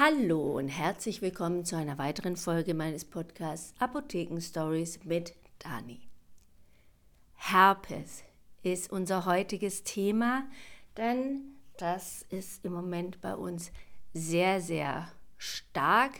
Hallo 0.00 0.56
und 0.56 0.68
herzlich 0.68 1.22
willkommen 1.22 1.64
zu 1.64 1.74
einer 1.74 1.98
weiteren 1.98 2.36
Folge 2.36 2.72
meines 2.72 3.04
Podcasts 3.04 3.74
Apotheken 3.80 4.40
Stories 4.40 5.00
mit 5.02 5.34
Dani. 5.58 5.98
Herpes 7.34 8.22
ist 8.62 8.92
unser 8.92 9.24
heutiges 9.24 9.82
Thema, 9.82 10.44
denn 10.96 11.40
das 11.78 12.24
ist 12.30 12.64
im 12.64 12.74
Moment 12.74 13.20
bei 13.20 13.34
uns 13.34 13.72
sehr, 14.14 14.60
sehr 14.60 15.10
stark 15.36 16.12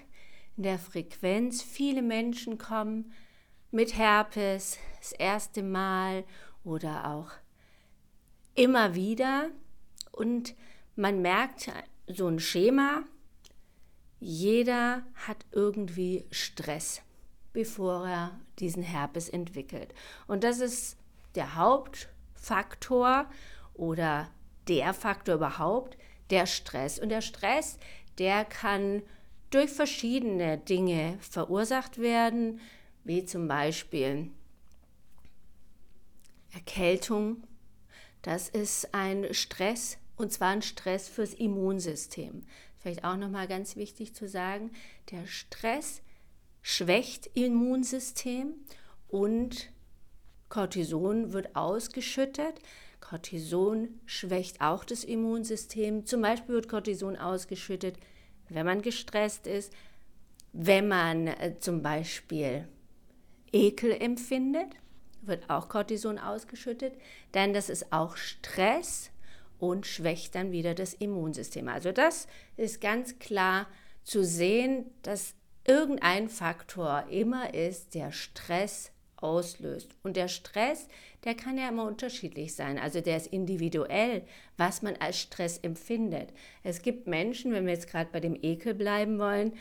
in 0.57 0.65
der 0.65 0.81
Frequenz. 0.81 1.63
Viele 1.63 2.03
Menschen 2.03 2.59
kommen 2.59 3.13
mit 3.71 3.97
Herpes 3.97 4.77
das 4.99 5.13
erste 5.13 5.63
Mal 5.63 6.25
oder 6.65 7.13
auch 7.13 7.31
immer 8.57 8.97
wieder 8.97 9.51
und 10.11 10.57
man 10.97 11.23
merkt 11.23 11.71
so 12.09 12.27
ein 12.27 12.41
Schema, 12.41 13.05
jeder 14.21 15.03
hat 15.15 15.45
irgendwie 15.53 16.25
Stress, 16.31 17.03
bevor 17.53 18.09
er 18.09 18.41
diesen 18.59 18.83
Herpes 18.83 19.29
entwickelt. 19.29 19.95
Und 20.27 20.45
das 20.45 20.61
ist 20.61 20.97
der 21.35 21.55
Hauptfaktor 21.55 23.27
oder 23.75 24.31
der 24.67 24.93
Faktor 24.93 25.37
überhaupt, 25.37 25.97
der 26.31 26.47
Stress. 26.47 26.99
Und 26.99 27.11
der 27.11 27.23
Stress, 27.23 27.79
der 28.19 28.45
kann 28.45 29.03
durch 29.51 29.71
verschiedene 29.71 30.59
Dinge 30.59 31.17
verursacht 31.21 31.99
werden, 31.99 32.61
wie 33.05 33.25
zum 33.25 33.49
Beispiel 33.49 34.31
Erkältung. 36.53 37.45
Das 38.23 38.49
ist 38.49 38.95
ein 38.95 39.33
Stress 39.33 39.99
und 40.17 40.33
zwar 40.33 40.49
ein 40.49 40.63
Stress 40.63 41.09
fürs 41.09 41.33
Immunsystem. 41.33 42.45
Vielleicht 42.79 43.05
auch 43.05 43.17
noch 43.17 43.31
mal 43.31 43.49
ganz 43.49 43.77
wichtig 43.77 44.15
zu 44.15 44.29
sagen, 44.29 44.71
der 45.11 45.27
Stress 45.27 46.03
schwächt 46.63 47.31
Immunsystem 47.35 48.55
und 49.09 49.71
Cortison 50.49 51.33
wird 51.33 51.57
ausgeschüttet. 51.57 52.61
Cortison 53.01 53.89
schwächt 54.07 54.61
auch 54.61 54.85
das 54.85 55.05
Immunsystem. 55.05 56.07
Zum 56.07 56.23
Beispiel 56.23 56.55
wird 56.55 56.69
Cortison 56.69 57.17
ausgeschüttet, 57.17 57.97
wenn 58.49 58.67
man 58.67 58.83
gestresst 58.83 59.47
ist, 59.47 59.73
wenn 60.53 60.89
man 60.89 61.27
äh, 61.27 61.57
zum 61.59 61.83
Beispiel 61.83 62.67
Ekel 63.53 63.93
empfindet, 63.93 64.69
wird 65.23 65.49
auch 65.51 65.69
Cortison 65.69 66.19
ausgeschüttet, 66.19 66.95
denn 67.35 67.53
das 67.53 67.69
ist 67.69 67.93
auch 67.93 68.17
Stress 68.17 69.11
und 69.59 69.87
schwächt 69.87 70.35
dann 70.35 70.53
wieder 70.53 70.75
das 70.75 70.95
Immunsystem. 70.95 71.69
Also 71.69 71.93
das 71.93 72.27
ist 72.57 72.81
ganz 72.81 73.19
klar 73.19 73.67
zu 74.05 74.25
sehen, 74.25 74.87
dass 75.03 75.35
irgendein 75.65 76.29
Faktor 76.29 77.05
immer 77.11 77.55
ist, 77.55 77.95
der 77.95 78.13
Stress 78.13 78.93
auslöst. 79.17 79.91
Und 80.03 80.17
der 80.17 80.29
Stress, 80.29 80.89
der 81.25 81.35
kann 81.35 81.59
ja 81.59 81.69
immer 81.69 81.85
unterschiedlich 81.85 82.55
sein. 82.55 82.79
Also 82.79 83.01
der 83.01 83.17
ist 83.17 83.27
individuell, 83.27 84.23
was 84.57 84.83
man 84.83 84.97
als 84.97 85.19
Stress 85.19 85.59
empfindet. 85.59 86.33
Es 86.63 86.83
gibt 86.83 87.07
Menschen, 87.07 87.53
wenn 87.53 87.67
wir 87.67 87.73
jetzt 87.73 87.91
gerade 87.91 88.11
bei 88.13 88.21
dem 88.21 88.37
Ekel 88.41 88.75
bleiben 88.75 89.19
wollen, 89.19 89.53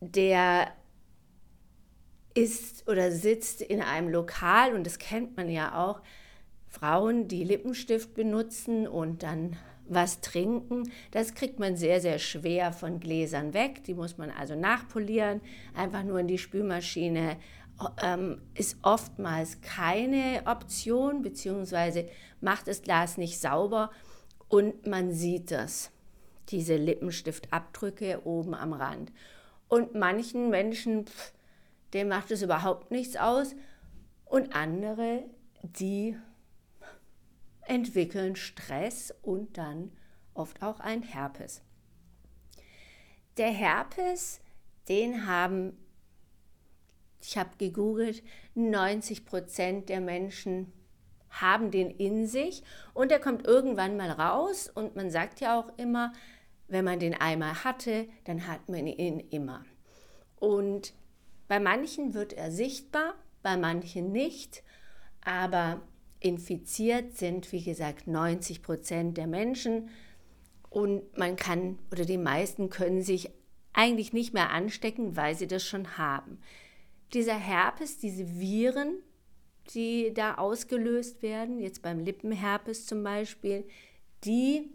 der 0.00 0.72
ist 2.34 2.88
oder 2.88 3.12
sitzt 3.12 3.62
in 3.62 3.80
einem 3.80 4.08
Lokal 4.08 4.74
und 4.74 4.84
das 4.84 4.98
kennt 4.98 5.36
man 5.36 5.48
ja 5.48 5.82
auch, 5.82 6.02
Frauen, 6.74 7.28
die 7.28 7.44
Lippenstift 7.44 8.14
benutzen 8.14 8.88
und 8.88 9.22
dann 9.22 9.56
was 9.86 10.20
trinken, 10.20 10.90
das 11.10 11.34
kriegt 11.34 11.58
man 11.58 11.76
sehr, 11.76 12.00
sehr 12.00 12.18
schwer 12.18 12.72
von 12.72 13.00
Gläsern 13.00 13.54
weg. 13.54 13.84
Die 13.84 13.94
muss 13.94 14.18
man 14.18 14.30
also 14.30 14.56
nachpolieren, 14.56 15.40
einfach 15.74 16.02
nur 16.02 16.18
in 16.20 16.26
die 16.26 16.38
Spülmaschine. 16.38 17.36
Ähm, 18.02 18.40
ist 18.54 18.78
oftmals 18.82 19.60
keine 19.60 20.42
Option, 20.46 21.22
beziehungsweise 21.22 22.08
macht 22.40 22.68
das 22.68 22.82
Glas 22.82 23.18
nicht 23.18 23.40
sauber 23.40 23.90
und 24.48 24.86
man 24.86 25.10
sieht 25.10 25.50
das, 25.50 25.90
diese 26.50 26.76
Lippenstiftabdrücke 26.76 28.20
oben 28.24 28.54
am 28.54 28.72
Rand. 28.74 29.10
Und 29.66 29.96
manchen 29.96 30.50
Menschen, 30.50 31.06
pff, 31.06 31.32
dem 31.94 32.08
macht 32.08 32.30
es 32.30 32.42
überhaupt 32.42 32.92
nichts 32.92 33.16
aus 33.16 33.56
und 34.24 34.54
andere, 34.54 35.24
die 35.62 36.16
entwickeln 37.66 38.36
Stress 38.36 39.14
und 39.22 39.58
dann 39.58 39.92
oft 40.34 40.62
auch 40.62 40.80
ein 40.80 41.02
Herpes. 41.02 41.62
Der 43.36 43.50
Herpes, 43.50 44.40
den 44.88 45.26
haben, 45.26 45.76
ich 47.20 47.36
habe 47.36 47.50
gegoogelt, 47.58 48.22
90 48.54 49.24
Prozent 49.24 49.88
der 49.88 50.00
Menschen 50.00 50.72
haben 51.30 51.70
den 51.70 51.90
in 51.90 52.26
sich 52.26 52.62
und 52.92 53.10
der 53.10 53.20
kommt 53.20 53.44
irgendwann 53.46 53.96
mal 53.96 54.10
raus 54.10 54.70
und 54.72 54.94
man 54.94 55.10
sagt 55.10 55.40
ja 55.40 55.58
auch 55.58 55.76
immer, 55.78 56.12
wenn 56.68 56.84
man 56.84 57.00
den 57.00 57.14
einmal 57.14 57.64
hatte, 57.64 58.08
dann 58.24 58.46
hat 58.46 58.68
man 58.68 58.86
ihn 58.86 59.20
immer. 59.20 59.64
Und 60.36 60.94
bei 61.48 61.60
manchen 61.60 62.14
wird 62.14 62.32
er 62.32 62.50
sichtbar, 62.50 63.14
bei 63.42 63.56
manchen 63.56 64.12
nicht, 64.12 64.62
aber 65.24 65.82
infiziert 66.24 67.16
sind, 67.16 67.52
wie 67.52 67.62
gesagt, 67.62 68.06
90 68.06 68.62
Prozent 68.62 69.18
der 69.18 69.26
Menschen. 69.26 69.90
Und 70.70 71.16
man 71.18 71.36
kann 71.36 71.78
oder 71.92 72.06
die 72.06 72.18
meisten 72.18 72.70
können 72.70 73.02
sich 73.02 73.30
eigentlich 73.74 74.12
nicht 74.12 74.32
mehr 74.32 74.50
anstecken, 74.50 75.16
weil 75.16 75.34
sie 75.36 75.46
das 75.46 75.64
schon 75.64 75.98
haben. 75.98 76.38
Dieser 77.12 77.36
Herpes, 77.36 77.98
diese 77.98 78.40
Viren, 78.40 79.02
die 79.74 80.12
da 80.14 80.36
ausgelöst 80.36 81.22
werden, 81.22 81.60
jetzt 81.60 81.82
beim 81.82 82.00
Lippenherpes 82.00 82.86
zum 82.86 83.02
Beispiel, 83.02 83.64
die 84.24 84.70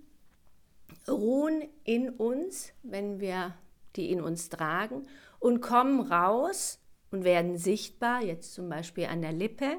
ruhen 1.07 1.63
in 1.83 2.09
uns, 2.09 2.73
wenn 2.83 3.19
wir 3.19 3.55
die 3.95 4.11
in 4.11 4.21
uns 4.21 4.49
tragen, 4.49 5.07
und 5.39 5.61
kommen 5.61 5.99
raus 5.99 6.79
und 7.11 7.23
werden 7.23 7.57
sichtbar, 7.57 8.23
jetzt 8.23 8.53
zum 8.53 8.69
Beispiel 8.69 9.05
an 9.05 9.21
der 9.21 9.33
Lippe 9.33 9.77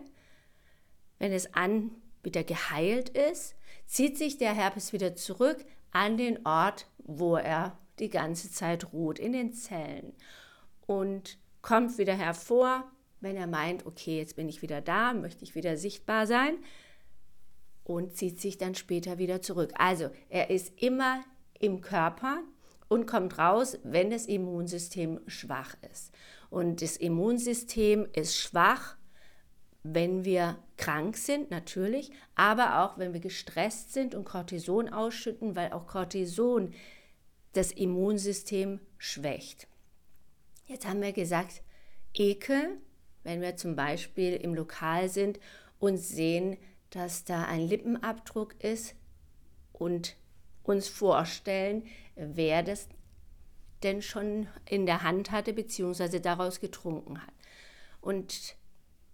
wenn 1.20 1.32
es 1.32 1.54
an 1.54 1.92
wieder 2.24 2.42
geheilt 2.42 3.10
ist, 3.10 3.54
zieht 3.86 4.18
sich 4.18 4.38
der 4.38 4.52
Herpes 4.52 4.92
wieder 4.92 5.14
zurück 5.14 5.64
an 5.92 6.16
den 6.16 6.44
Ort, 6.44 6.88
wo 6.98 7.36
er 7.36 7.78
die 8.00 8.08
ganze 8.08 8.50
Zeit 8.50 8.92
ruht, 8.92 9.18
in 9.18 9.32
den 9.32 9.52
Zellen 9.52 10.14
und 10.86 11.38
kommt 11.62 11.98
wieder 11.98 12.14
hervor, 12.14 12.90
wenn 13.20 13.36
er 13.36 13.46
meint, 13.46 13.86
okay, 13.86 14.18
jetzt 14.18 14.34
bin 14.34 14.48
ich 14.48 14.62
wieder 14.62 14.80
da, 14.80 15.12
möchte 15.12 15.44
ich 15.44 15.54
wieder 15.54 15.76
sichtbar 15.76 16.26
sein 16.26 16.56
und 17.84 18.16
zieht 18.16 18.40
sich 18.40 18.56
dann 18.56 18.74
später 18.74 19.18
wieder 19.18 19.42
zurück. 19.42 19.72
Also 19.76 20.10
er 20.30 20.50
ist 20.50 20.80
immer 20.80 21.22
im 21.58 21.82
Körper 21.82 22.38
und 22.88 23.06
kommt 23.06 23.38
raus, 23.38 23.78
wenn 23.82 24.10
das 24.10 24.26
Immunsystem 24.26 25.20
schwach 25.26 25.76
ist. 25.92 26.12
Und 26.48 26.80
das 26.80 26.96
Immunsystem 26.96 28.08
ist 28.14 28.36
schwach, 28.36 28.96
wenn 29.82 30.24
wir 30.24 30.58
krank 30.76 31.16
sind, 31.16 31.50
natürlich, 31.50 32.10
aber 32.34 32.82
auch 32.82 32.98
wenn 32.98 33.12
wir 33.12 33.20
gestresst 33.20 33.92
sind 33.92 34.14
und 34.14 34.24
Cortison 34.24 34.88
ausschütten, 34.88 35.56
weil 35.56 35.72
auch 35.72 35.86
Cortison 35.86 36.74
das 37.52 37.72
Immunsystem 37.72 38.80
schwächt. 38.98 39.66
Jetzt 40.66 40.86
haben 40.86 41.02
wir 41.02 41.12
gesagt, 41.12 41.62
Ekel, 42.14 42.78
wenn 43.22 43.40
wir 43.40 43.56
zum 43.56 43.76
Beispiel 43.76 44.34
im 44.34 44.54
Lokal 44.54 45.08
sind 45.08 45.40
und 45.78 45.96
sehen, 45.96 46.56
dass 46.90 47.24
da 47.24 47.44
ein 47.44 47.66
Lippenabdruck 47.66 48.62
ist 48.62 48.94
und 49.72 50.16
uns 50.62 50.88
vorstellen, 50.88 51.86
wer 52.14 52.62
das 52.62 52.88
denn 53.82 54.02
schon 54.02 54.46
in 54.68 54.86
der 54.86 55.02
Hand 55.02 55.30
hatte 55.30 55.52
bzw. 55.52 56.20
daraus 56.20 56.60
getrunken 56.60 57.22
hat. 57.22 57.34
Und 58.00 58.56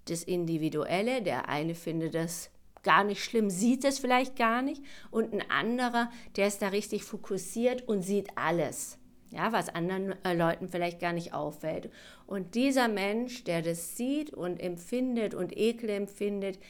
das 0.06 0.22
Individuelle. 0.22 1.22
Der 1.22 1.48
eine 1.48 1.74
findet 1.74 2.14
das 2.14 2.50
gar 2.82 3.04
nicht 3.04 3.22
schlimm, 3.24 3.50
sieht 3.50 3.84
es 3.84 3.98
vielleicht 3.98 4.36
gar 4.36 4.62
nicht. 4.62 4.82
Und 5.10 5.32
ein 5.32 5.50
anderer, 5.50 6.10
der 6.36 6.46
ist 6.46 6.62
da 6.62 6.68
richtig 6.68 7.04
fokussiert 7.04 7.86
und 7.88 8.02
sieht 8.02 8.28
alles. 8.36 8.98
Ja, 9.30 9.52
was 9.52 9.68
anderen 9.68 10.14
äh, 10.24 10.34
Leuten 10.34 10.68
vielleicht 10.68 11.00
gar 11.00 11.12
nicht 11.12 11.34
auffällt. 11.34 11.90
Und 12.26 12.54
dieser 12.54 12.86
Mensch, 12.86 13.42
der 13.44 13.60
das 13.60 13.96
sieht 13.96 14.32
und 14.32 14.60
empfindet 14.60 15.34
und 15.34 15.56
Ekel 15.56 15.90
empfindet, 15.90 16.60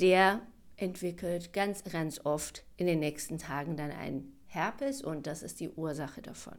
der 0.00 0.40
entwickelt 0.76 1.52
ganz, 1.52 1.84
ganz 1.84 2.24
oft 2.24 2.64
in 2.76 2.86
den 2.86 2.98
nächsten 2.98 3.38
Tagen 3.38 3.76
dann 3.76 3.90
einen 3.90 4.36
Herpes 4.46 5.02
und 5.02 5.26
das 5.26 5.42
ist 5.42 5.60
die 5.60 5.70
Ursache 5.70 6.22
davon. 6.22 6.56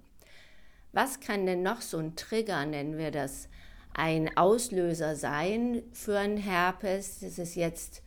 Was 0.91 1.19
kann 1.19 1.45
denn 1.45 1.63
noch 1.63 1.81
so 1.81 1.97
ein 1.97 2.15
Trigger, 2.15 2.65
nennen 2.65 2.97
wir 2.97 3.11
das, 3.11 3.49
ein 3.93 4.35
Auslöser 4.37 5.15
sein 5.15 5.83
für 5.91 6.17
einen 6.17 6.37
Herpes. 6.37 7.19
Das 7.19 7.37
ist 7.37 7.55
jetzt 7.55 8.01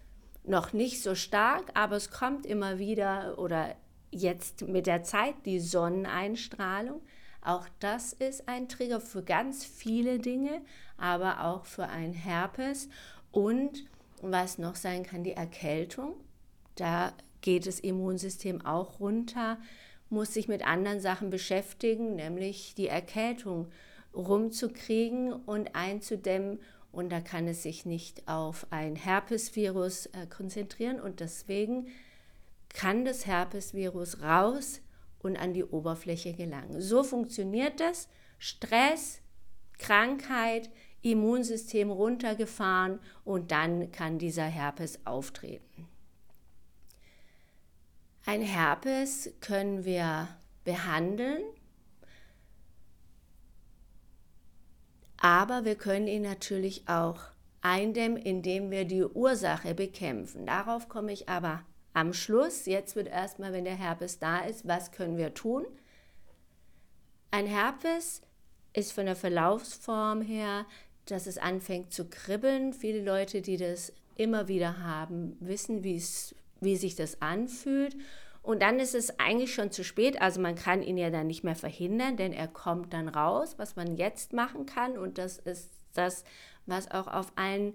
noch 0.44 0.72
nicht 0.72 1.02
so 1.02 1.14
stark, 1.14 1.70
aber 1.74 1.96
es 1.96 2.10
kommt 2.10 2.46
immer 2.46 2.78
wieder 2.78 3.38
oder 3.38 3.74
jetzt 4.10 4.68
mit 4.68 4.86
der 4.86 5.02
Zeit 5.02 5.34
die 5.44 5.60
Sonneneinstrahlung. 5.60 7.00
Auch 7.42 7.66
das 7.78 8.12
ist 8.12 8.48
ein 8.48 8.68
Trigger 8.68 9.00
für 9.00 9.22
ganz 9.22 9.64
viele 9.64 10.18
Dinge, 10.18 10.62
aber 10.96 11.44
auch 11.44 11.64
für 11.64 11.88
ein 11.88 12.12
Herpes. 12.12 12.88
Und 13.30 13.84
was 14.22 14.58
noch 14.58 14.76
sein 14.76 15.04
kann, 15.04 15.22
die 15.22 15.32
Erkältung. 15.32 16.14
Da 16.74 17.12
geht 17.40 17.66
das 17.66 17.80
Immunsystem 17.80 18.64
auch 18.64 18.98
runter, 18.98 19.58
muss 20.08 20.34
sich 20.34 20.48
mit 20.48 20.66
anderen 20.66 21.00
Sachen 21.00 21.30
beschäftigen, 21.30 22.16
nämlich 22.16 22.74
die 22.74 22.88
Erkältung 22.88 23.68
rumzukriegen 24.16 25.32
und 25.32 25.74
einzudämmen. 25.74 26.60
Und 26.92 27.10
da 27.10 27.20
kann 27.20 27.46
es 27.46 27.62
sich 27.62 27.84
nicht 27.84 28.26
auf 28.26 28.66
ein 28.70 28.96
Herpesvirus 28.96 30.06
äh, 30.06 30.26
konzentrieren. 30.26 31.00
Und 31.00 31.20
deswegen 31.20 31.88
kann 32.70 33.04
das 33.04 33.26
Herpesvirus 33.26 34.22
raus 34.22 34.80
und 35.18 35.36
an 35.36 35.52
die 35.52 35.64
Oberfläche 35.64 36.32
gelangen. 36.32 36.80
So 36.80 37.02
funktioniert 37.02 37.80
das. 37.80 38.08
Stress, 38.38 39.20
Krankheit, 39.78 40.70
Immunsystem 41.02 41.90
runtergefahren 41.90 42.98
und 43.24 43.50
dann 43.50 43.92
kann 43.92 44.18
dieser 44.18 44.44
Herpes 44.44 44.98
auftreten. 45.06 45.88
Ein 48.24 48.42
Herpes 48.42 49.32
können 49.40 49.84
wir 49.84 50.28
behandeln, 50.64 51.42
aber 55.26 55.64
wir 55.64 55.74
können 55.74 56.06
ihn 56.06 56.22
natürlich 56.22 56.86
auch 56.86 57.18
eindämmen, 57.60 58.16
indem 58.16 58.70
wir 58.70 58.84
die 58.84 59.02
Ursache 59.02 59.74
bekämpfen. 59.74 60.46
Darauf 60.46 60.88
komme 60.88 61.12
ich 61.12 61.28
aber 61.28 61.64
am 61.94 62.12
Schluss. 62.12 62.64
Jetzt 62.66 62.94
wird 62.94 63.08
erstmal, 63.08 63.52
wenn 63.52 63.64
der 63.64 63.74
Herpes 63.74 64.20
da 64.20 64.38
ist, 64.38 64.68
was 64.68 64.92
können 64.92 65.16
wir 65.16 65.34
tun? 65.34 65.66
Ein 67.32 67.46
Herpes 67.46 68.22
ist 68.72 68.92
von 68.92 69.06
der 69.06 69.16
Verlaufsform 69.16 70.22
her, 70.22 70.64
dass 71.06 71.26
es 71.26 71.38
anfängt 71.38 71.92
zu 71.92 72.08
kribbeln. 72.08 72.72
Viele 72.72 73.02
Leute, 73.02 73.42
die 73.42 73.56
das 73.56 73.92
immer 74.14 74.46
wieder 74.46 74.78
haben, 74.78 75.36
wissen, 75.40 75.82
wie 75.82 76.76
sich 76.76 76.94
das 76.94 77.20
anfühlt. 77.20 77.96
Und 78.46 78.62
dann 78.62 78.78
ist 78.78 78.94
es 78.94 79.18
eigentlich 79.18 79.52
schon 79.52 79.72
zu 79.72 79.82
spät. 79.82 80.22
Also 80.22 80.40
man 80.40 80.54
kann 80.54 80.80
ihn 80.80 80.96
ja 80.96 81.10
dann 81.10 81.26
nicht 81.26 81.42
mehr 81.42 81.56
verhindern, 81.56 82.16
denn 82.16 82.32
er 82.32 82.46
kommt 82.46 82.92
dann 82.92 83.08
raus, 83.08 83.54
was 83.56 83.74
man 83.74 83.96
jetzt 83.96 84.32
machen 84.32 84.66
kann. 84.66 84.96
Und 84.96 85.18
das 85.18 85.38
ist 85.38 85.68
das, 85.94 86.22
was 86.64 86.88
auch 86.92 87.08
auf 87.08 87.32
allen 87.34 87.74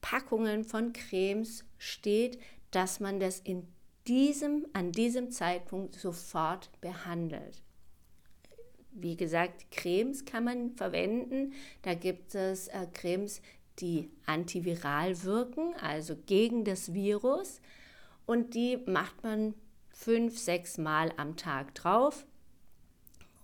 Packungen 0.00 0.62
von 0.62 0.92
Cremes 0.92 1.64
steht, 1.78 2.38
dass 2.70 3.00
man 3.00 3.18
das 3.18 3.40
in 3.40 3.66
diesem, 4.06 4.68
an 4.72 4.92
diesem 4.92 5.32
Zeitpunkt 5.32 5.96
sofort 5.96 6.70
behandelt. 6.80 7.60
Wie 8.92 9.16
gesagt, 9.16 9.68
Cremes 9.72 10.24
kann 10.24 10.44
man 10.44 10.76
verwenden. 10.76 11.54
Da 11.82 11.94
gibt 11.94 12.36
es 12.36 12.68
äh, 12.68 12.86
Cremes, 12.94 13.42
die 13.80 14.12
antiviral 14.26 15.20
wirken, 15.24 15.74
also 15.80 16.14
gegen 16.14 16.62
das 16.62 16.94
Virus. 16.94 17.60
Und 18.26 18.54
die 18.54 18.76
macht 18.86 19.24
man 19.24 19.54
fünf, 19.98 20.38
sechs 20.38 20.78
Mal 20.78 21.12
am 21.16 21.36
Tag 21.36 21.74
drauf. 21.74 22.24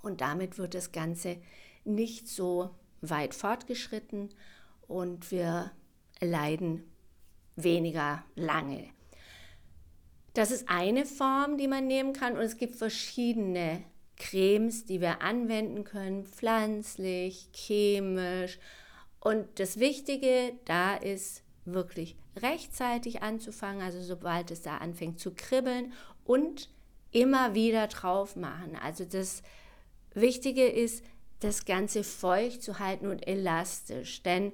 Und 0.02 0.20
damit 0.20 0.56
wird 0.56 0.74
das 0.74 0.92
Ganze 0.92 1.38
nicht 1.84 2.28
so 2.28 2.70
weit 3.00 3.34
fortgeschritten 3.34 4.30
und 4.86 5.30
wir 5.30 5.72
leiden 6.20 6.84
weniger 7.56 8.24
lange. 8.36 8.88
Das 10.34 10.50
ist 10.50 10.68
eine 10.68 11.06
Form, 11.06 11.58
die 11.58 11.68
man 11.68 11.86
nehmen 11.86 12.12
kann 12.12 12.34
und 12.34 12.42
es 12.42 12.56
gibt 12.56 12.76
verschiedene 12.76 13.84
Cremes, 14.16 14.84
die 14.84 15.00
wir 15.00 15.22
anwenden 15.22 15.82
können, 15.84 16.24
pflanzlich, 16.24 17.48
chemisch. 17.52 18.58
Und 19.18 19.58
das 19.58 19.78
Wichtige 19.80 20.52
da 20.66 20.94
ist 20.94 21.42
wirklich 21.64 22.16
rechtzeitig 22.36 23.22
anzufangen, 23.22 23.82
also 23.82 24.00
sobald 24.02 24.50
es 24.50 24.62
da 24.62 24.78
anfängt 24.78 25.18
zu 25.20 25.32
kribbeln 25.34 25.92
und 26.24 26.70
immer 27.10 27.54
wieder 27.54 27.86
drauf 27.86 28.36
machen. 28.36 28.76
Also 28.82 29.04
das 29.04 29.42
Wichtige 30.14 30.66
ist, 30.66 31.04
das 31.40 31.64
Ganze 31.64 32.04
feucht 32.04 32.62
zu 32.62 32.78
halten 32.78 33.06
und 33.06 33.26
elastisch, 33.26 34.22
denn 34.22 34.52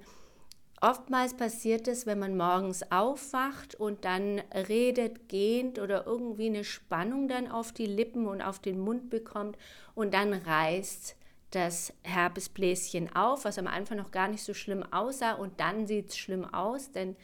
Oftmals 0.83 1.35
passiert 1.35 1.89
es, 1.89 2.07
wenn 2.07 2.19
man 2.19 2.39
morgens 2.39 2.91
aufwacht 2.91 3.75
und 3.75 4.07
dann 4.07 4.41
redet, 4.67 5.29
gehend 5.29 5.79
oder 5.79 6.07
irgendwie 6.07 6.47
eine 6.47 6.65
Spannung 6.65 7.29
dann 7.29 7.51
auf 7.51 7.73
die 7.73 7.85
Lippen 7.85 8.27
und 8.27 8.41
auf 8.41 8.61
den 8.61 8.79
Mund 8.79 9.11
bekommt 9.11 9.59
und 9.95 10.15
dann 10.15 10.33
reißt 10.33 11.17
das 11.51 11.93
Herpesbläschen 12.03 13.15
auf, 13.15 13.45
was 13.45 13.59
am 13.59 13.67
Anfang 13.67 13.99
noch 13.99 14.11
gar 14.11 14.29
nicht 14.29 14.43
so 14.43 14.55
schlimm 14.55 14.83
aussah 14.91 15.33
und 15.33 15.61
dann 15.61 15.87
sieht 15.87 16.11
es 16.11 16.17
schlimm 16.17 16.47
aus, 16.47 16.93
denn 16.93 17.15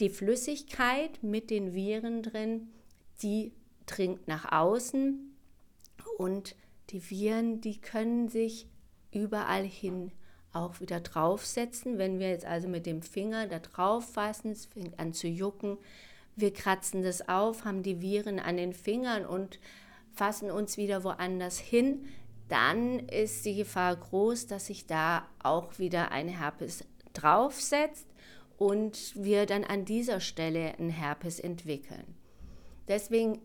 die 0.00 0.10
Flüssigkeit 0.10 1.22
mit 1.22 1.50
den 1.50 1.74
Viren 1.74 2.24
drin, 2.24 2.72
die 3.22 3.52
dringt 3.86 4.28
nach 4.28 4.52
außen 4.52 5.36
und 6.18 6.56
die 6.90 7.10
Viren, 7.10 7.60
die 7.60 7.80
können 7.80 8.28
sich 8.28 8.68
überall 9.12 9.64
hin 9.64 10.12
auch 10.52 10.80
wieder 10.80 11.00
draufsetzen. 11.00 11.98
Wenn 11.98 12.18
wir 12.18 12.30
jetzt 12.30 12.46
also 12.46 12.68
mit 12.68 12.86
dem 12.86 13.02
Finger 13.02 13.46
da 13.46 13.58
drauf 13.58 14.12
fassen, 14.12 14.52
es 14.52 14.66
fängt 14.66 14.98
an 14.98 15.12
zu 15.12 15.28
jucken, 15.28 15.78
wir 16.36 16.52
kratzen 16.52 17.02
das 17.02 17.28
auf, 17.28 17.64
haben 17.64 17.82
die 17.82 18.00
Viren 18.00 18.38
an 18.38 18.56
den 18.56 18.72
Fingern 18.72 19.26
und 19.26 19.58
fassen 20.12 20.50
uns 20.50 20.76
wieder 20.76 21.04
woanders 21.04 21.58
hin, 21.58 22.06
dann 22.48 23.00
ist 23.00 23.44
die 23.44 23.56
Gefahr 23.56 23.96
groß, 23.96 24.46
dass 24.46 24.66
sich 24.66 24.86
da 24.86 25.28
auch 25.42 25.78
wieder 25.78 26.12
ein 26.12 26.28
Herpes 26.28 26.84
draufsetzt 27.12 28.06
und 28.56 29.14
wir 29.16 29.46
dann 29.46 29.64
an 29.64 29.84
dieser 29.84 30.20
Stelle 30.20 30.74
ein 30.78 30.90
Herpes 30.90 31.40
entwickeln. 31.40 32.17
Deswegen, 32.88 33.40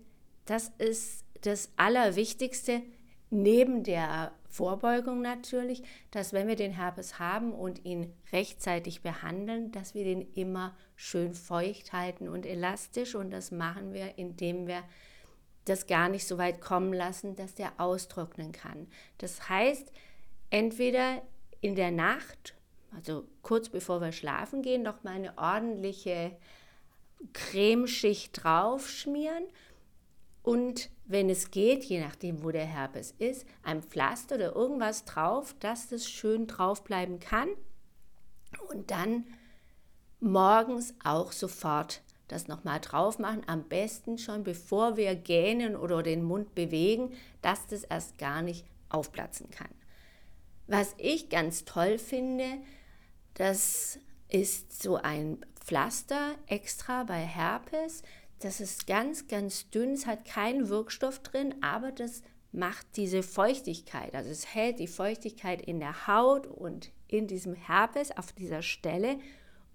das 0.45 0.71
ist 0.77 1.25
das 1.41 1.69
Allerwichtigste, 1.75 2.81
neben 3.29 3.83
der 3.83 4.31
Vorbeugung 4.47 5.21
natürlich, 5.21 5.83
dass 6.11 6.31
wenn 6.31 6.47
wir 6.47 6.55
den 6.55 6.71
Herpes 6.71 7.17
haben 7.17 7.53
und 7.53 7.83
ihn 7.85 8.13
rechtzeitig 8.31 9.01
behandeln, 9.01 9.71
dass 9.71 9.95
wir 9.95 10.03
den 10.03 10.21
immer 10.33 10.75
schön 10.95 11.33
feucht 11.33 11.91
halten 11.91 12.29
und 12.29 12.45
elastisch. 12.45 13.15
Und 13.15 13.31
das 13.31 13.51
machen 13.51 13.93
wir, 13.93 14.17
indem 14.17 14.67
wir 14.67 14.83
das 15.65 15.87
gar 15.87 16.09
nicht 16.09 16.27
so 16.27 16.37
weit 16.37 16.61
kommen 16.61 16.93
lassen, 16.93 17.35
dass 17.35 17.55
der 17.55 17.73
austrocknen 17.79 18.51
kann. 18.51 18.87
Das 19.17 19.49
heißt, 19.49 19.91
entweder 20.49 21.21
in 21.61 21.75
der 21.75 21.91
Nacht, 21.91 22.53
also 22.95 23.23
kurz 23.41 23.69
bevor 23.69 24.01
wir 24.01 24.11
schlafen 24.11 24.61
gehen, 24.61 24.83
noch 24.83 25.03
mal 25.03 25.15
eine 25.15 25.35
ordentliche 25.37 26.37
Cremeschicht 27.31 28.43
draufschmieren 28.43 29.45
und 30.43 30.89
wenn 31.05 31.29
es 31.29 31.51
geht, 31.51 31.85
je 31.85 32.01
nachdem, 32.01 32.43
wo 32.43 32.51
der 32.51 32.65
Herpes 32.65 33.13
ist, 33.17 33.45
ein 33.63 33.81
Pflaster 33.81 34.35
oder 34.35 34.55
irgendwas 34.55 35.05
drauf, 35.05 35.55
dass 35.59 35.87
das 35.87 36.07
schön 36.07 36.47
drauf 36.47 36.83
bleiben 36.83 37.19
kann. 37.19 37.49
Und 38.69 38.91
dann 38.91 39.25
morgens 40.19 40.93
auch 41.03 41.31
sofort 41.31 42.01
das 42.27 42.47
nochmal 42.47 42.79
drauf 42.79 43.19
machen. 43.19 43.43
Am 43.47 43.63
besten 43.63 44.17
schon 44.17 44.43
bevor 44.43 44.97
wir 44.97 45.15
gähnen 45.15 45.75
oder 45.75 46.03
den 46.03 46.23
Mund 46.23 46.55
bewegen, 46.55 47.13
dass 47.41 47.65
das 47.67 47.83
erst 47.83 48.17
gar 48.17 48.41
nicht 48.41 48.65
aufplatzen 48.89 49.49
kann. 49.49 49.71
Was 50.67 50.93
ich 50.97 51.29
ganz 51.29 51.65
toll 51.65 51.97
finde, 51.97 52.45
das 53.33 53.99
ist 54.29 54.81
so 54.81 54.95
ein 54.95 55.45
Pflaster 55.63 56.35
extra 56.47 57.03
bei 57.03 57.19
Herpes. 57.19 58.03
Das 58.39 58.59
ist 58.59 58.87
ganz, 58.87 59.27
ganz 59.27 59.69
dünn, 59.69 59.93
es 59.93 60.05
hat 60.05 60.25
keinen 60.25 60.69
Wirkstoff 60.69 61.19
drin, 61.19 61.55
aber 61.61 61.91
das 61.91 62.21
macht 62.51 62.85
diese 62.97 63.23
Feuchtigkeit. 63.23 64.13
Also 64.13 64.29
es 64.29 64.53
hält 64.53 64.79
die 64.79 64.87
Feuchtigkeit 64.87 65.61
in 65.61 65.79
der 65.79 66.07
Haut 66.07 66.47
und 66.47 66.91
in 67.07 67.27
diesem 67.27 67.55
Herpes 67.55 68.15
auf 68.15 68.33
dieser 68.33 68.61
Stelle. 68.61 69.17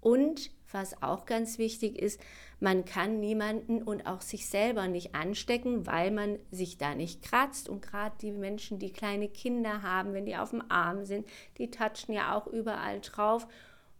Und 0.01 0.51
was 0.71 1.01
auch 1.01 1.25
ganz 1.25 1.57
wichtig 1.57 1.99
ist, 1.99 2.21
man 2.59 2.85
kann 2.85 3.19
niemanden 3.19 3.81
und 3.81 4.05
auch 4.05 4.21
sich 4.21 4.47
selber 4.47 4.87
nicht 4.87 5.15
anstecken, 5.15 5.87
weil 5.87 6.11
man 6.11 6.37
sich 6.51 6.77
da 6.77 6.95
nicht 6.95 7.21
kratzt. 7.23 7.67
Und 7.67 7.81
gerade 7.81 8.15
die 8.21 8.31
Menschen, 8.31 8.79
die 8.79 8.93
kleine 8.93 9.27
Kinder 9.27 9.81
haben, 9.81 10.13
wenn 10.13 10.25
die 10.25 10.37
auf 10.37 10.51
dem 10.51 10.63
Arm 10.69 11.05
sind, 11.05 11.27
die 11.57 11.71
touchen 11.71 12.13
ja 12.13 12.37
auch 12.37 12.47
überall 12.47 13.01
drauf. 13.01 13.47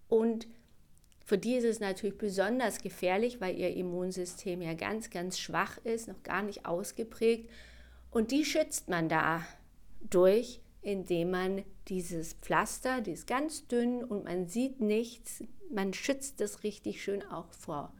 Und 0.08 0.48
für 1.30 1.38
die 1.38 1.58
ist 1.58 1.64
es 1.64 1.80
natürlich 1.80 2.18
besonders 2.18 2.82
gefährlich, 2.82 3.40
weil 3.40 3.56
ihr 3.56 3.70
Immunsystem 3.76 4.64
ja 4.64 4.74
ganz, 4.74 5.12
ganz 5.12 5.38
schwach 5.38 5.78
ist, 5.84 6.08
noch 6.08 6.24
gar 6.24 6.42
nicht 6.42 6.66
ausgeprägt. 6.66 7.52
Und 8.10 8.32
die 8.32 8.44
schützt 8.44 8.90
man 8.90 9.10
da 9.10 9.46
durch, 10.10 10.60
indem 10.82 11.30
man 11.30 11.64
dieses 11.88 12.34
Pflaster, 12.34 13.02
die 13.02 13.12
ist 13.12 13.28
ganz 13.28 13.68
dünn 13.68 14.04
und 14.04 14.24
man 14.24 14.48
sieht 14.48 14.82
nichts, 14.82 15.44
man 15.70 15.94
schützt 15.94 16.42
es 16.42 16.64
richtig 16.64 17.04
schön 17.04 17.22
auch 17.22 17.54
vor 17.54 17.94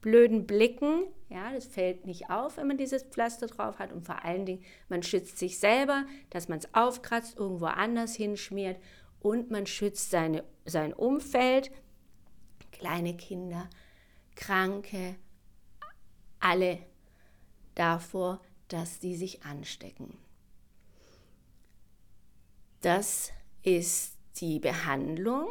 blöden 0.00 0.44
Blicken. 0.44 1.04
Ja, 1.28 1.52
das 1.52 1.64
fällt 1.64 2.06
nicht 2.06 2.28
auf, 2.28 2.56
wenn 2.56 2.66
man 2.66 2.76
dieses 2.76 3.04
Pflaster 3.04 3.46
drauf 3.46 3.78
hat. 3.78 3.92
Und 3.92 4.04
vor 4.04 4.24
allen 4.24 4.46
Dingen, 4.46 4.64
man 4.88 5.04
schützt 5.04 5.38
sich 5.38 5.60
selber, 5.60 6.06
dass 6.30 6.48
man 6.48 6.58
es 6.58 6.74
aufkratzt, 6.74 7.38
irgendwo 7.38 7.66
anders 7.66 8.16
hinschmiert. 8.16 8.78
Und 9.20 9.52
man 9.52 9.66
schützt 9.66 10.10
seine, 10.10 10.42
sein 10.64 10.92
Umfeld, 10.92 11.70
kleine 12.78 13.16
Kinder, 13.16 13.68
Kranke, 14.34 15.16
alle 16.40 16.78
davor, 17.74 18.40
dass 18.68 18.98
die 18.98 19.16
sich 19.16 19.42
anstecken. 19.42 20.16
Das 22.80 23.32
ist 23.62 24.16
die 24.40 24.60
Behandlung 24.60 25.48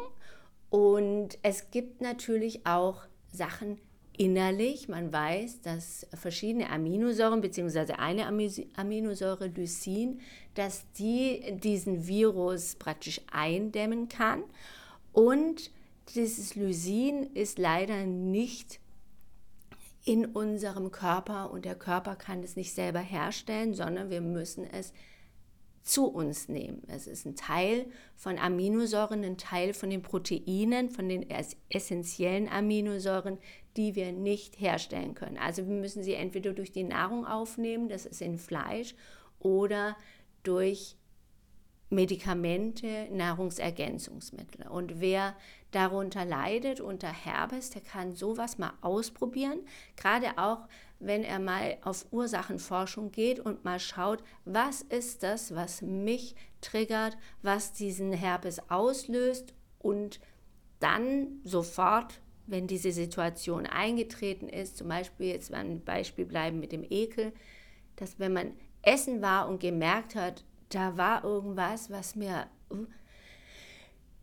und 0.70 1.38
es 1.42 1.70
gibt 1.70 2.00
natürlich 2.00 2.66
auch 2.66 3.02
Sachen 3.30 3.78
innerlich. 4.16 4.88
Man 4.88 5.12
weiß, 5.12 5.60
dass 5.60 6.06
verschiedene 6.14 6.70
Aminosäuren 6.70 7.40
bzw. 7.40 7.92
eine 7.94 8.26
Aminosäure 8.26 9.46
Lysin, 9.48 10.20
dass 10.54 10.90
die 10.92 11.58
diesen 11.62 12.06
Virus 12.06 12.74
praktisch 12.76 13.20
eindämmen 13.30 14.08
kann 14.08 14.42
und 15.12 15.70
dieses 16.14 16.54
Lysin 16.54 17.34
ist 17.34 17.58
leider 17.58 18.04
nicht 18.04 18.80
in 20.04 20.24
unserem 20.24 20.90
Körper 20.90 21.50
und 21.50 21.64
der 21.64 21.74
Körper 21.74 22.16
kann 22.16 22.42
es 22.42 22.56
nicht 22.56 22.72
selber 22.72 23.00
herstellen, 23.00 23.74
sondern 23.74 24.10
wir 24.10 24.20
müssen 24.20 24.64
es 24.64 24.92
zu 25.82 26.06
uns 26.06 26.48
nehmen. 26.48 26.82
Es 26.86 27.06
ist 27.06 27.24
ein 27.24 27.34
Teil 27.34 27.86
von 28.14 28.38
Aminosäuren, 28.38 29.24
ein 29.24 29.38
Teil 29.38 29.72
von 29.72 29.90
den 29.90 30.02
Proteinen, 30.02 30.90
von 30.90 31.08
den 31.08 31.26
essentiellen 31.70 32.48
Aminosäuren, 32.48 33.38
die 33.76 33.94
wir 33.94 34.12
nicht 34.12 34.60
herstellen 34.60 35.14
können. 35.14 35.38
Also 35.38 35.66
wir 35.66 35.74
müssen 35.74 36.02
sie 36.02 36.14
entweder 36.14 36.52
durch 36.52 36.72
die 36.72 36.84
Nahrung 36.84 37.26
aufnehmen, 37.26 37.88
das 37.88 38.06
ist 38.06 38.20
in 38.20 38.38
Fleisch, 38.38 38.94
oder 39.40 39.96
durch 40.42 40.96
Medikamente, 41.90 43.08
Nahrungsergänzungsmittel. 43.10 44.66
Und 44.68 45.00
wer 45.00 45.34
darunter 45.70 46.24
leidet, 46.24 46.80
unter 46.80 47.08
Herpes, 47.08 47.70
der 47.70 47.82
kann 47.82 48.14
sowas 48.14 48.58
mal 48.58 48.72
ausprobieren. 48.80 49.60
Gerade 49.96 50.38
auch, 50.38 50.66
wenn 50.98 51.24
er 51.24 51.38
mal 51.38 51.76
auf 51.82 52.06
Ursachenforschung 52.10 53.12
geht 53.12 53.38
und 53.38 53.64
mal 53.64 53.78
schaut, 53.78 54.22
was 54.44 54.82
ist 54.82 55.22
das, 55.22 55.54
was 55.54 55.82
mich 55.82 56.34
triggert, 56.60 57.16
was 57.42 57.72
diesen 57.72 58.12
Herpes 58.12 58.70
auslöst 58.70 59.54
und 59.78 60.20
dann 60.80 61.40
sofort, 61.44 62.20
wenn 62.46 62.66
diese 62.66 62.92
Situation 62.92 63.66
eingetreten 63.66 64.48
ist, 64.48 64.78
zum 64.78 64.88
Beispiel 64.88 65.26
jetzt 65.26 65.52
ein 65.52 65.84
Beispiel 65.84 66.24
bleiben 66.24 66.60
mit 66.60 66.72
dem 66.72 66.84
Ekel, 66.88 67.32
dass 67.96 68.18
wenn 68.18 68.32
man 68.32 68.52
essen 68.82 69.20
war 69.20 69.48
und 69.48 69.60
gemerkt 69.60 70.14
hat, 70.14 70.44
da 70.70 70.96
war 70.96 71.24
irgendwas, 71.24 71.90
was 71.90 72.16
mir 72.16 72.46
uh, 72.70 72.86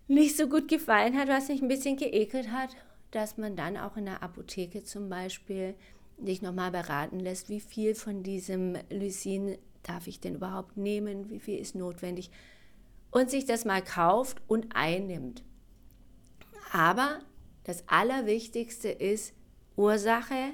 nicht 0.07 0.37
so 0.37 0.47
gut 0.47 0.67
gefallen 0.67 1.17
hat, 1.17 1.27
was 1.27 1.47
mich 1.47 1.61
ein 1.61 1.67
bisschen 1.67 1.97
geekelt 1.97 2.51
hat, 2.51 2.75
dass 3.11 3.37
man 3.37 3.55
dann 3.55 3.77
auch 3.77 3.97
in 3.97 4.05
der 4.05 4.21
Apotheke 4.23 4.83
zum 4.83 5.09
Beispiel 5.09 5.75
sich 6.23 6.41
nochmal 6.41 6.71
beraten 6.71 7.19
lässt, 7.19 7.49
wie 7.49 7.59
viel 7.59 7.95
von 7.95 8.23
diesem 8.23 8.77
Lysin 8.89 9.57
darf 9.83 10.07
ich 10.07 10.19
denn 10.19 10.35
überhaupt 10.35 10.77
nehmen, 10.77 11.29
wie 11.29 11.39
viel 11.39 11.59
ist 11.59 11.75
notwendig 11.75 12.31
und 13.11 13.29
sich 13.29 13.45
das 13.45 13.65
mal 13.65 13.83
kauft 13.83 14.41
und 14.47 14.75
einnimmt. 14.75 15.43
Aber 16.71 17.19
das 17.63 17.83
Allerwichtigste 17.87 18.89
ist 18.89 19.33
Ursache 19.75 20.53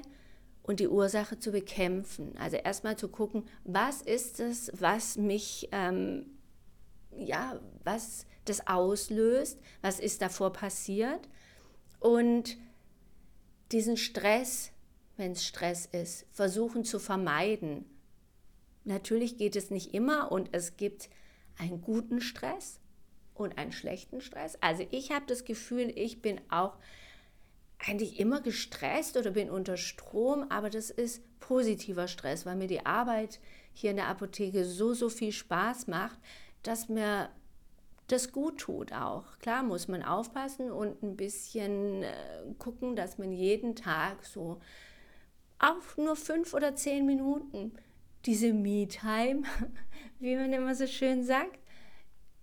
und 0.62 0.80
die 0.80 0.88
Ursache 0.88 1.38
zu 1.38 1.50
bekämpfen. 1.50 2.36
Also 2.38 2.56
erstmal 2.56 2.96
zu 2.96 3.08
gucken, 3.08 3.44
was 3.64 4.02
ist 4.02 4.40
es, 4.40 4.70
was 4.78 5.16
mich, 5.16 5.68
ähm, 5.72 6.26
ja, 7.16 7.60
was 7.84 8.26
das 8.44 8.66
auslöst, 8.66 9.58
was 9.80 10.00
ist 10.00 10.22
davor 10.22 10.52
passiert 10.52 11.28
und 12.00 12.56
diesen 13.70 13.96
Stress, 13.96 14.72
wenn 15.16 15.32
es 15.32 15.46
Stress 15.46 15.86
ist, 15.86 16.26
versuchen 16.30 16.84
zu 16.84 16.98
vermeiden. 16.98 17.84
Natürlich 18.84 19.38
geht 19.38 19.56
es 19.56 19.70
nicht 19.70 19.94
immer 19.94 20.32
und 20.32 20.50
es 20.52 20.76
gibt 20.76 21.08
einen 21.58 21.80
guten 21.80 22.20
Stress 22.20 22.80
und 23.34 23.58
einen 23.58 23.72
schlechten 23.72 24.20
Stress. 24.20 24.58
Also 24.60 24.86
ich 24.90 25.12
habe 25.12 25.26
das 25.26 25.44
Gefühl, 25.44 25.92
ich 25.94 26.20
bin 26.20 26.40
auch 26.50 26.76
eigentlich 27.78 28.18
immer 28.20 28.40
gestresst 28.40 29.16
oder 29.16 29.30
bin 29.32 29.50
unter 29.50 29.76
Strom, 29.76 30.46
aber 30.50 30.70
das 30.70 30.90
ist 30.90 31.22
positiver 31.40 32.08
Stress, 32.08 32.46
weil 32.46 32.56
mir 32.56 32.68
die 32.68 32.86
Arbeit 32.86 33.40
hier 33.72 33.90
in 33.90 33.96
der 33.96 34.08
Apotheke 34.08 34.64
so, 34.64 34.94
so 34.94 35.08
viel 35.08 35.32
Spaß 35.32 35.88
macht, 35.88 36.18
dass 36.62 36.88
mir 36.88 37.30
das 38.12 38.32
gut 38.32 38.58
tut 38.58 38.92
auch. 38.92 39.38
Klar 39.38 39.62
muss 39.62 39.88
man 39.88 40.02
aufpassen 40.02 40.70
und 40.70 41.02
ein 41.02 41.16
bisschen 41.16 42.02
äh, 42.02 42.12
gucken, 42.58 42.96
dass 42.96 43.18
man 43.18 43.32
jeden 43.32 43.74
Tag 43.74 44.24
so 44.24 44.60
auch 45.58 45.96
nur 45.96 46.16
fünf 46.16 46.54
oder 46.54 46.74
zehn 46.74 47.06
Minuten 47.06 47.72
diese 48.26 48.52
Me-Time, 48.52 49.42
wie 50.18 50.36
man 50.36 50.52
immer 50.52 50.74
so 50.74 50.86
schön 50.86 51.24
sagt, 51.24 51.58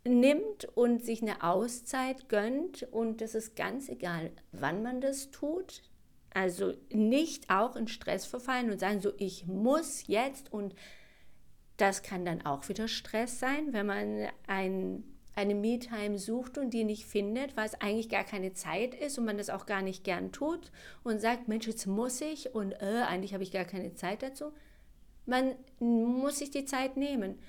nimmt 0.04 0.66
und 0.76 1.04
sich 1.04 1.22
eine 1.22 1.44
Auszeit 1.44 2.30
gönnt 2.30 2.84
und 2.92 3.22
das 3.22 3.36
ist 3.36 3.56
ganz 3.56 3.90
egal, 3.90 4.32
wann 4.52 4.82
man 4.82 5.02
das 5.02 5.32
tut. 5.32 5.84
Also 6.34 6.74
nicht 6.92 7.50
auch 7.50 7.76
in 7.76 7.88
Stress 7.88 8.26
verfallen 8.26 8.72
und 8.72 8.80
sagen 8.80 9.02
so, 9.02 9.12
ich 9.18 9.48
muss 9.48 10.08
jetzt 10.08 10.54
und 10.54 10.76
das 11.78 12.04
kann 12.04 12.26
dann 12.26 12.46
auch 12.46 12.68
wieder 12.70 12.88
Stress 12.88 13.40
sein, 13.40 13.74
wenn 13.74 13.86
man 13.86 14.28
ein, 14.48 15.04
eine 15.40 15.56
Me-Time 15.56 16.18
sucht 16.18 16.58
und 16.58 16.72
die 16.72 16.84
nicht 16.84 17.06
findet, 17.06 17.58
weil 17.58 17.66
es 17.66 17.80
eigentlich 17.82 18.10
gar 18.10 18.24
keine 18.24 18.54
Zeit 18.54 18.94
ist 18.94 19.18
und 19.18 19.26
man 19.26 19.38
das 19.38 19.50
auch 19.50 19.66
gar 19.66 19.82
nicht 19.82 20.04
gern 20.04 20.32
tut 20.32 20.72
und 21.04 21.20
sagt, 21.22 21.48
Mensch, 21.48 21.68
jetzt 21.68 21.88
muss 21.88 22.22
ich 22.22 22.54
und 22.54 22.74
äh, 22.74 23.04
eigentlich 23.08 23.34
habe 23.34 23.44
ich 23.44 23.52
gar 23.52 23.66
keine 23.66 23.94
Zeit 23.96 24.24
dazu. 24.24 24.52
Man 25.26 25.56
muss 25.80 26.40
sich 26.40 26.52
die 26.52 26.66
Zeit 26.66 26.98
nehmen 26.98 27.40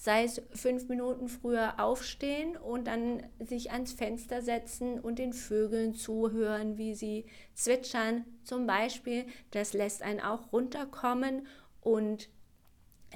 sei 0.00 0.22
es 0.22 0.40
fünf 0.52 0.88
Minuten 0.88 1.28
früher 1.28 1.80
aufstehen 1.80 2.56
und 2.56 2.86
dann 2.86 3.24
sich 3.40 3.72
ans 3.72 3.92
Fenster 3.92 4.42
setzen 4.42 5.00
und 5.00 5.18
den 5.18 5.32
Vögeln 5.32 5.92
zuhören, 5.92 6.78
wie 6.78 6.94
sie 6.94 7.26
zwitschern 7.54 8.24
zum 8.44 8.64
Beispiel. 8.68 9.26
Das 9.50 9.72
lässt 9.72 10.02
einen 10.02 10.20
auch 10.20 10.52
runterkommen 10.52 11.48
und 11.80 12.28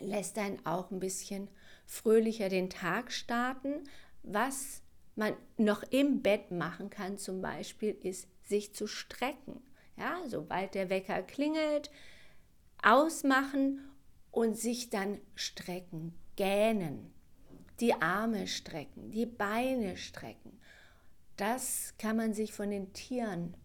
lässt 0.01 0.37
einen 0.39 0.67
auch 0.67 0.91
ein 0.91 0.99
bisschen 0.99 1.47
fröhlicher 1.87 2.49
den 2.49 2.69
Tag 2.69 3.13
starten. 3.13 3.85
Was 4.23 4.83
man 5.15 5.35
noch 5.57 5.83
im 5.91 6.23
Bett 6.23 6.51
machen 6.51 6.91
kann 6.91 7.19
zum 7.19 7.43
Beispiel, 7.43 7.97
ist 8.03 8.29
sich 8.43 8.75
zu 8.75 8.87
strecken. 8.87 9.63
Ja, 9.97 10.23
sobald 10.27 10.75
der 10.75 10.91
Wecker 10.91 11.23
klingelt, 11.23 11.91
ausmachen 12.83 13.81
und 14.31 14.57
sich 14.57 14.91
dann 14.91 15.21
strecken 15.35 16.15
gähnen, 16.37 17.13
die 17.81 17.95
Arme 17.95 18.47
strecken, 18.47 19.11
die 19.11 19.27
Beine 19.27 19.97
strecken. 19.97 20.59
Das 21.37 21.95
kann 21.99 22.17
man 22.17 22.35
sich 22.35 22.53
von 22.53 22.71
den 22.71 22.93
Tieren, 22.93 23.57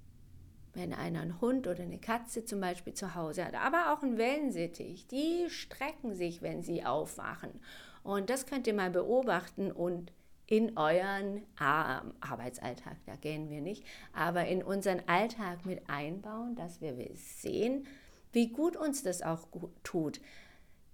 wenn 0.74 0.94
einer 0.94 1.22
einen 1.22 1.42
Hund 1.42 1.68
oder 1.68 1.84
eine 1.84 2.00
Katze 2.00 2.46
zum 2.46 2.60
Beispiel 2.60 2.94
zu 2.94 3.16
Hause 3.16 3.46
hat, 3.46 3.56
aber 3.56 3.94
auch 3.94 4.04
ein 4.04 4.18
Wellensittich, 4.18 5.08
die 5.08 5.50
strecken 5.50 6.14
sich, 6.14 6.42
wenn 6.42 6.62
sie 6.62 6.86
aufwachen. 6.86 7.62
Und 8.04 8.30
das 8.30 8.46
könnt 8.46 8.68
ihr 8.68 8.74
mal 8.74 8.92
beobachten 8.92 9.72
und 9.72 10.12
in 10.48 10.78
euren 10.78 11.44
Arbeitsalltag, 11.58 12.98
da 13.06 13.16
gehen 13.16 13.50
wir 13.50 13.62
nicht, 13.62 13.84
aber 14.14 14.48
in 14.48 14.64
unseren 14.64 15.02
Alltag 15.08 15.66
mit 15.66 15.90
einbauen, 15.90 16.56
dass 16.56 16.80
wir 16.80 16.96
sehen, 17.16 17.86
wie 18.32 18.50
gut 18.50 18.78
uns 18.78 19.04
das 19.04 19.22
auch 19.22 19.48
tut. 19.84 20.22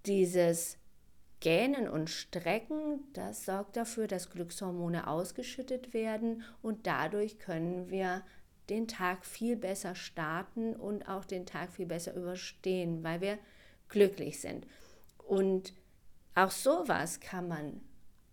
Dieses 0.08 0.78
Gähnen 1.40 1.88
und 1.88 2.10
Strecken, 2.10 3.02
das 3.14 3.46
sorgt 3.46 3.78
dafür, 3.78 4.08
dass 4.08 4.32
Glückshormone 4.32 5.08
ausgeschüttet 5.08 5.94
werden 5.94 6.42
und 6.62 6.88
dadurch 6.88 7.38
können 7.38 7.90
wir 7.90 8.24
den 8.70 8.88
Tag 8.88 9.26
viel 9.26 9.56
besser 9.56 9.94
starten 9.94 10.76
und 10.76 11.08
auch 11.08 11.26
den 11.26 11.46
Tag 11.46 11.72
viel 11.72 11.86
besser 11.86 12.16
überstehen, 12.16 13.04
weil 13.04 13.22
wir 13.22 13.38
glücklich 13.90 14.40
sind. 14.40 14.66
Und 15.18 15.74
auch 16.34 16.52
sowas 16.52 17.20
kann 17.20 17.48
man 17.48 17.82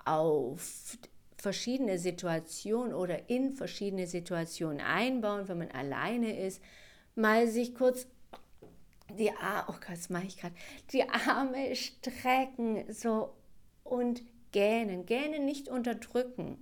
auf 0.05 0.99
verschiedene 1.37 1.99
Situationen 1.99 2.95
oder 2.95 3.31
in 3.31 3.53
verschiedene 3.53 4.07
Situationen 4.07 4.81
einbauen, 4.81 5.49
wenn 5.49 5.59
man 5.59 5.71
alleine 5.71 6.39
ist, 6.39 6.63
mal 7.15 7.49
sich 7.49 7.75
kurz 7.75 8.07
die 9.19 9.33
Arme, 9.33 9.65
oh 9.69 9.81
Gott, 9.87 10.11
mache 10.11 10.27
ich 10.27 10.37
gerade, 10.37 10.55
die 10.93 11.09
Arme 11.09 11.75
strecken 11.75 12.85
so 12.93 13.35
und 13.83 14.23
gähnen. 14.53 15.07
Gähnen 15.07 15.45
nicht 15.45 15.69
unterdrücken, 15.69 16.59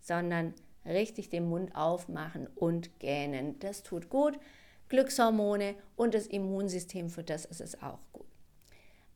sondern 0.00 0.54
richtig 0.84 1.30
den 1.30 1.48
Mund 1.48 1.76
aufmachen 1.76 2.48
und 2.56 2.98
gähnen. 2.98 3.58
Das 3.60 3.82
tut 3.82 4.08
gut. 4.08 4.38
Glückshormone 4.88 5.74
und 5.96 6.14
das 6.14 6.26
Immunsystem, 6.26 7.08
für 7.08 7.22
das 7.22 7.44
ist 7.44 7.60
es 7.60 7.82
auch 7.82 8.00
gut. 8.12 8.26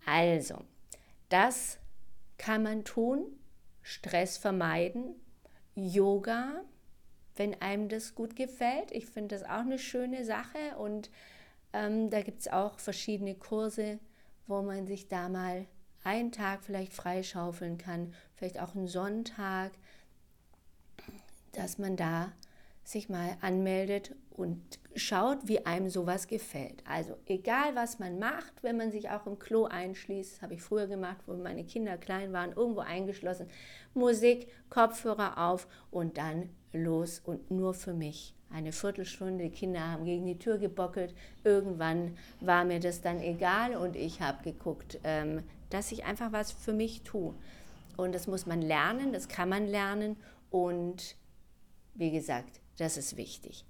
Also, 0.06 0.64
das 1.28 1.78
kann 2.38 2.62
man 2.62 2.85
tun, 2.85 3.26
Stress 3.88 4.36
vermeiden, 4.36 5.14
Yoga, 5.76 6.60
wenn 7.36 7.62
einem 7.62 7.88
das 7.88 8.16
gut 8.16 8.34
gefällt. 8.34 8.90
Ich 8.90 9.06
finde 9.06 9.36
das 9.36 9.44
auch 9.44 9.60
eine 9.60 9.78
schöne 9.78 10.24
Sache 10.24 10.76
und 10.76 11.08
ähm, 11.72 12.10
da 12.10 12.22
gibt 12.22 12.40
es 12.40 12.48
auch 12.48 12.80
verschiedene 12.80 13.36
Kurse, 13.36 14.00
wo 14.48 14.60
man 14.60 14.88
sich 14.88 15.06
da 15.06 15.28
mal 15.28 15.66
einen 16.02 16.32
Tag 16.32 16.64
vielleicht 16.64 16.94
freischaufeln 16.94 17.78
kann, 17.78 18.12
vielleicht 18.34 18.58
auch 18.58 18.74
einen 18.74 18.88
Sonntag, 18.88 19.70
dass 21.52 21.78
man 21.78 21.96
da 21.96 22.32
sich 22.82 23.08
mal 23.08 23.36
anmeldet 23.40 24.16
und 24.36 24.60
schaut, 24.94 25.48
wie 25.48 25.64
einem 25.64 25.88
sowas 25.88 26.26
gefällt. 26.26 26.82
Also 26.86 27.16
egal, 27.26 27.74
was 27.74 27.98
man 27.98 28.18
macht, 28.18 28.62
wenn 28.62 28.76
man 28.76 28.90
sich 28.90 29.10
auch 29.10 29.26
im 29.26 29.38
Klo 29.38 29.64
einschließt, 29.64 30.42
habe 30.42 30.54
ich 30.54 30.62
früher 30.62 30.86
gemacht, 30.86 31.18
wo 31.26 31.34
meine 31.34 31.64
Kinder 31.64 31.96
klein 31.96 32.32
waren, 32.32 32.52
irgendwo 32.52 32.80
eingeschlossen, 32.80 33.48
Musik, 33.94 34.48
Kopfhörer 34.68 35.38
auf 35.38 35.66
und 35.90 36.18
dann 36.18 36.50
los 36.72 37.20
und 37.24 37.50
nur 37.50 37.74
für 37.74 37.94
mich. 37.94 38.34
Eine 38.50 38.72
Viertelstunde, 38.72 39.44
die 39.44 39.50
Kinder 39.50 39.80
haben 39.80 40.04
gegen 40.04 40.26
die 40.26 40.38
Tür 40.38 40.58
gebockelt. 40.58 41.14
Irgendwann 41.42 42.16
war 42.40 42.64
mir 42.64 42.78
das 42.78 43.00
dann 43.00 43.20
egal 43.20 43.74
und 43.74 43.96
ich 43.96 44.20
habe 44.20 44.42
geguckt, 44.44 45.00
ähm, 45.02 45.42
dass 45.70 45.90
ich 45.92 46.04
einfach 46.04 46.32
was 46.32 46.52
für 46.52 46.72
mich 46.72 47.02
tue. 47.02 47.34
Und 47.96 48.14
das 48.14 48.26
muss 48.26 48.46
man 48.46 48.62
lernen, 48.62 49.12
das 49.12 49.28
kann 49.28 49.48
man 49.48 49.66
lernen 49.66 50.16
und 50.50 51.16
wie 51.94 52.10
gesagt, 52.10 52.60
das 52.76 52.98
ist 52.98 53.16
wichtig. 53.16 53.64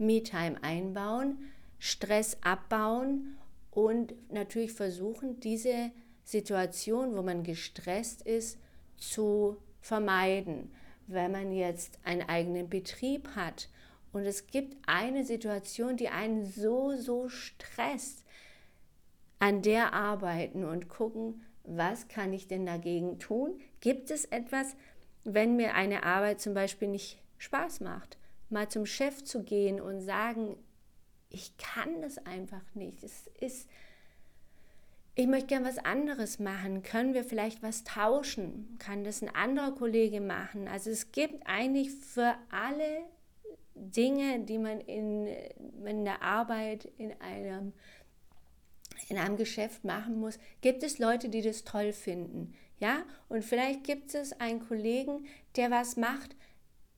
Me-Time 0.00 0.62
einbauen, 0.62 1.38
Stress 1.78 2.36
abbauen 2.42 3.36
und 3.70 4.14
natürlich 4.32 4.72
versuchen, 4.72 5.40
diese 5.40 5.92
Situation, 6.24 7.16
wo 7.16 7.22
man 7.22 7.42
gestresst 7.42 8.22
ist, 8.22 8.58
zu 8.96 9.56
vermeiden. 9.80 10.72
Wenn 11.06 11.32
man 11.32 11.52
jetzt 11.52 11.98
einen 12.04 12.22
eigenen 12.28 12.68
Betrieb 12.68 13.28
hat 13.34 13.68
und 14.12 14.24
es 14.24 14.46
gibt 14.46 14.76
eine 14.86 15.24
Situation, 15.24 15.96
die 15.96 16.08
einen 16.08 16.44
so, 16.44 16.96
so 16.96 17.28
stresst, 17.28 18.24
an 19.40 19.62
der 19.62 19.94
arbeiten 19.94 20.64
und 20.64 20.88
gucken, 20.88 21.42
was 21.64 22.08
kann 22.08 22.32
ich 22.32 22.46
denn 22.46 22.66
dagegen 22.66 23.18
tun? 23.18 23.58
Gibt 23.80 24.10
es 24.10 24.26
etwas, 24.26 24.76
wenn 25.24 25.56
mir 25.56 25.74
eine 25.74 26.04
Arbeit 26.04 26.40
zum 26.40 26.54
Beispiel 26.54 26.88
nicht 26.88 27.18
Spaß 27.38 27.80
macht? 27.80 28.18
Mal 28.50 28.68
zum 28.68 28.86
Chef 28.86 29.24
zu 29.24 29.42
gehen 29.42 29.80
und 29.80 30.00
sagen, 30.00 30.56
ich 31.30 31.56
kann 31.56 32.02
das 32.02 32.18
einfach 32.26 32.62
nicht. 32.74 33.02
Es 33.02 33.28
ist, 33.40 33.68
ich 35.14 35.26
möchte 35.26 35.48
gern 35.48 35.64
was 35.64 35.78
anderes 35.78 36.38
machen. 36.38 36.82
Können 36.82 37.14
wir 37.14 37.24
vielleicht 37.24 37.62
was 37.62 37.84
tauschen? 37.84 38.76
Kann 38.78 39.04
das 39.04 39.22
ein 39.22 39.34
anderer 39.34 39.72
Kollege 39.72 40.20
machen? 40.20 40.68
Also 40.68 40.90
es 40.90 41.12
gibt 41.12 41.46
eigentlich 41.46 41.90
für 41.90 42.34
alle 42.50 43.04
Dinge, 43.74 44.40
die 44.40 44.58
man 44.58 44.80
in, 44.80 45.26
in 45.84 46.04
der 46.04 46.22
Arbeit 46.22 46.86
in 46.98 47.12
einem, 47.20 47.72
in 49.08 49.16
einem 49.16 49.36
Geschäft 49.36 49.84
machen 49.84 50.18
muss, 50.18 50.38
gibt 50.60 50.82
es 50.82 50.98
Leute, 50.98 51.28
die 51.28 51.42
das 51.42 51.64
toll 51.64 51.92
finden. 51.92 52.54
Ja, 52.78 53.04
und 53.28 53.44
vielleicht 53.44 53.84
gibt 53.84 54.14
es 54.14 54.32
einen 54.40 54.66
Kollegen, 54.66 55.26
der 55.56 55.70
was 55.70 55.96
macht, 55.96 56.34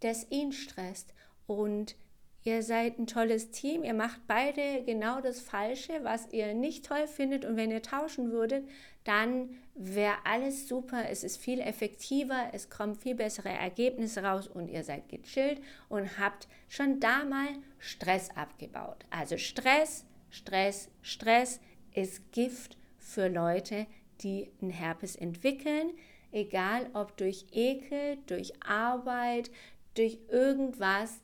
das 0.00 0.26
ihn 0.30 0.52
stresst 0.52 1.12
und 1.46 1.96
ihr 2.44 2.62
seid 2.62 2.98
ein 2.98 3.06
tolles 3.06 3.50
Team, 3.50 3.84
ihr 3.84 3.94
macht 3.94 4.26
beide 4.26 4.82
genau 4.84 5.20
das 5.20 5.40
Falsche, 5.40 5.92
was 6.02 6.32
ihr 6.32 6.54
nicht 6.54 6.84
toll 6.84 7.06
findet. 7.06 7.44
Und 7.44 7.56
wenn 7.56 7.70
ihr 7.70 7.82
tauschen 7.82 8.32
würdet, 8.32 8.68
dann 9.04 9.50
wäre 9.74 10.16
alles 10.24 10.68
super, 10.68 11.08
es 11.08 11.24
ist 11.24 11.36
viel 11.36 11.60
effektiver, 11.60 12.50
es 12.52 12.68
kommen 12.68 12.94
viel 12.94 13.14
bessere 13.14 13.50
Ergebnisse 13.50 14.22
raus. 14.22 14.48
Und 14.48 14.68
ihr 14.68 14.84
seid 14.84 15.08
gechillt 15.08 15.60
und 15.88 16.18
habt 16.18 16.48
schon 16.68 17.00
da 17.00 17.24
mal 17.24 17.48
Stress 17.78 18.30
abgebaut. 18.36 19.04
Also 19.10 19.38
Stress, 19.38 20.04
Stress, 20.30 20.88
Stress 21.00 21.60
ist 21.94 22.32
Gift 22.32 22.76
für 22.98 23.28
Leute, 23.28 23.86
die 24.22 24.50
einen 24.60 24.70
Herpes 24.70 25.16
entwickeln, 25.16 25.90
egal 26.30 26.88
ob 26.94 27.16
durch 27.16 27.46
Ekel, 27.52 28.18
durch 28.26 28.52
Arbeit, 28.64 29.50
durch 29.94 30.18
irgendwas, 30.30 31.21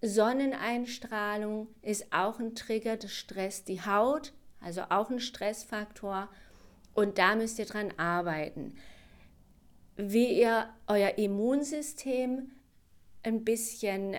Sonneneinstrahlung 0.00 1.68
ist 1.82 2.12
auch 2.12 2.38
ein 2.38 2.54
Trigger, 2.54 2.96
das 2.96 3.12
stresst 3.12 3.68
die 3.68 3.82
Haut, 3.82 4.32
also 4.60 4.82
auch 4.90 5.10
ein 5.10 5.20
Stressfaktor. 5.20 6.28
Und 6.94 7.18
da 7.18 7.34
müsst 7.34 7.58
ihr 7.58 7.66
dran 7.66 7.92
arbeiten. 7.96 8.76
Wie 9.96 10.40
ihr 10.40 10.68
euer 10.86 11.18
Immunsystem 11.18 12.50
ein 13.24 13.44
bisschen 13.44 14.16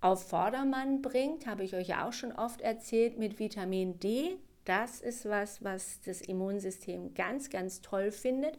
auf 0.00 0.28
Vordermann 0.28 1.02
bringt, 1.02 1.46
habe 1.46 1.64
ich 1.64 1.74
euch 1.74 1.88
ja 1.88 2.06
auch 2.06 2.12
schon 2.12 2.32
oft 2.32 2.60
erzählt 2.60 3.18
mit 3.18 3.38
Vitamin 3.38 3.98
D. 4.00 4.36
Das 4.64 5.00
ist 5.00 5.24
was, 5.24 5.62
was 5.62 6.00
das 6.04 6.20
Immunsystem 6.20 7.14
ganz, 7.14 7.50
ganz 7.50 7.80
toll 7.80 8.10
findet. 8.10 8.58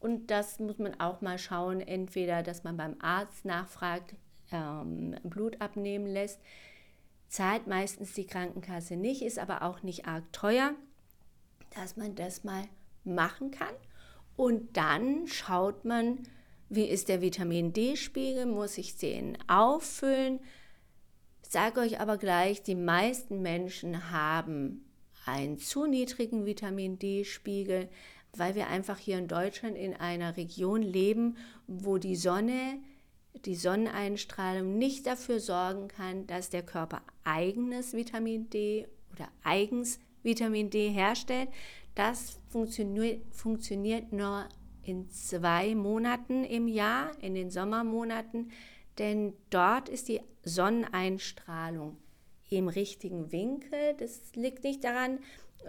Und 0.00 0.30
das 0.30 0.58
muss 0.58 0.78
man 0.78 0.98
auch 1.00 1.20
mal 1.20 1.38
schauen, 1.38 1.80
entweder, 1.80 2.42
dass 2.42 2.64
man 2.64 2.76
beim 2.76 2.96
Arzt 3.00 3.44
nachfragt, 3.44 4.14
ähm, 4.52 5.16
Blut 5.24 5.60
abnehmen 5.60 6.06
lässt, 6.06 6.40
zahlt 7.28 7.66
meistens 7.66 8.12
die 8.12 8.26
Krankenkasse 8.26 8.96
nicht, 8.96 9.22
ist 9.22 9.38
aber 9.38 9.62
auch 9.62 9.82
nicht 9.82 10.06
arg 10.06 10.24
teuer, 10.32 10.74
dass 11.74 11.96
man 11.96 12.14
das 12.14 12.44
mal 12.44 12.64
machen 13.04 13.50
kann. 13.50 13.74
Und 14.36 14.76
dann 14.76 15.26
schaut 15.26 15.84
man, 15.84 16.20
wie 16.68 16.84
ist 16.84 17.08
der 17.08 17.20
Vitamin 17.20 17.72
D-Spiegel, 17.72 18.46
muss 18.46 18.78
ich 18.78 18.96
den 18.96 19.38
auffüllen. 19.48 20.40
Ich 21.42 21.50
sage 21.50 21.80
euch 21.80 22.00
aber 22.00 22.18
gleich, 22.18 22.62
die 22.62 22.74
meisten 22.74 23.40
Menschen 23.40 24.10
haben 24.10 24.84
einen 25.24 25.58
zu 25.58 25.86
niedrigen 25.86 26.44
Vitamin 26.44 26.98
D-Spiegel, 26.98 27.88
weil 28.36 28.54
wir 28.54 28.68
einfach 28.68 28.98
hier 28.98 29.18
in 29.18 29.28
Deutschland 29.28 29.76
in 29.76 29.94
einer 29.94 30.36
Region 30.36 30.82
leben, 30.82 31.36
wo 31.66 31.98
die 31.98 32.16
Sonne 32.16 32.80
die 33.44 33.54
Sonneneinstrahlung 33.54 34.78
nicht 34.78 35.06
dafür 35.06 35.40
sorgen 35.40 35.88
kann, 35.88 36.26
dass 36.26 36.50
der 36.50 36.62
Körper 36.62 37.02
eigenes 37.24 37.92
Vitamin 37.92 38.48
D 38.50 38.86
oder 39.12 39.28
eigens 39.42 39.98
Vitamin 40.22 40.70
D 40.70 40.90
herstellt. 40.90 41.48
Das 41.94 42.38
funktioniert, 42.48 43.22
funktioniert 43.32 44.12
nur 44.12 44.48
in 44.82 45.10
zwei 45.10 45.74
Monaten 45.74 46.44
im 46.44 46.68
Jahr, 46.68 47.10
in 47.20 47.34
den 47.34 47.50
Sommermonaten, 47.50 48.50
denn 48.98 49.32
dort 49.50 49.88
ist 49.88 50.08
die 50.08 50.20
Sonneneinstrahlung 50.44 51.96
im 52.50 52.68
richtigen 52.68 53.32
Winkel. 53.32 53.94
Das 53.98 54.20
liegt 54.34 54.64
nicht 54.64 54.84
daran, 54.84 55.18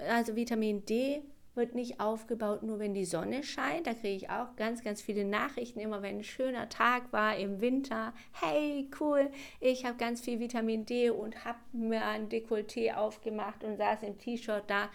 also 0.09 0.35
Vitamin 0.35 0.85
D 0.85 1.21
wird 1.57 1.75
nicht 1.75 1.99
aufgebaut, 1.99 2.63
nur 2.63 2.79
wenn 2.79 2.93
die 2.93 3.05
Sonne 3.05 3.43
scheint. 3.43 3.87
Da 3.87 3.93
kriege 3.93 4.15
ich 4.15 4.29
auch 4.29 4.55
ganz, 4.55 4.83
ganz 4.83 5.01
viele 5.01 5.25
Nachrichten, 5.25 5.79
immer 5.79 6.01
wenn 6.01 6.19
ein 6.19 6.23
schöner 6.23 6.69
Tag 6.69 7.11
war 7.11 7.35
im 7.35 7.59
Winter. 7.59 8.13
Hey, 8.31 8.89
cool, 8.99 9.29
ich 9.59 9.85
habe 9.85 9.97
ganz 9.97 10.21
viel 10.21 10.39
Vitamin 10.39 10.85
D 10.85 11.09
und 11.09 11.43
habe 11.43 11.59
mir 11.73 12.05
ein 12.05 12.29
Dekolleté 12.29 12.93
aufgemacht 12.93 13.63
und 13.63 13.77
saß 13.77 14.03
im 14.03 14.17
T-Shirt 14.17 14.63
da. 14.67 14.89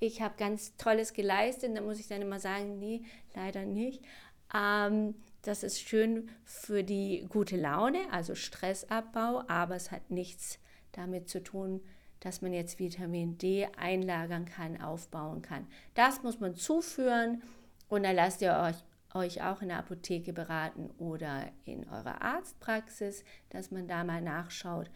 Ich 0.00 0.20
habe 0.20 0.34
ganz 0.36 0.76
Tolles 0.76 1.12
geleistet. 1.12 1.76
Da 1.76 1.80
muss 1.80 1.98
ich 1.98 2.08
dann 2.08 2.22
immer 2.22 2.38
sagen, 2.38 2.78
nee, 2.78 3.02
leider 3.34 3.64
nicht. 3.64 4.04
Ähm, 4.54 5.14
das 5.42 5.62
ist 5.62 5.80
schön 5.80 6.30
für 6.44 6.82
die 6.82 7.26
gute 7.28 7.56
Laune, 7.56 8.00
also 8.10 8.34
Stressabbau, 8.34 9.44
aber 9.48 9.76
es 9.76 9.90
hat 9.90 10.10
nichts 10.10 10.58
damit 10.92 11.28
zu 11.28 11.42
tun, 11.42 11.80
dass 12.20 12.42
man 12.42 12.52
jetzt 12.52 12.78
Vitamin 12.78 13.38
D 13.38 13.66
einlagern 13.76 14.44
kann, 14.44 14.80
aufbauen 14.80 15.42
kann. 15.42 15.66
Das 15.94 16.22
muss 16.22 16.40
man 16.40 16.54
zuführen 16.54 17.42
und 17.88 18.04
dann 18.04 18.16
lasst 18.16 18.42
ihr 18.42 18.56
euch, 18.56 18.76
euch 19.14 19.42
auch 19.42 19.62
in 19.62 19.68
der 19.68 19.78
Apotheke 19.78 20.32
beraten 20.32 20.90
oder 20.98 21.44
in 21.64 21.88
eurer 21.88 22.22
Arztpraxis, 22.22 23.24
dass 23.50 23.70
man 23.70 23.86
da 23.86 24.04
mal 24.04 24.20
nachschaut 24.20 24.90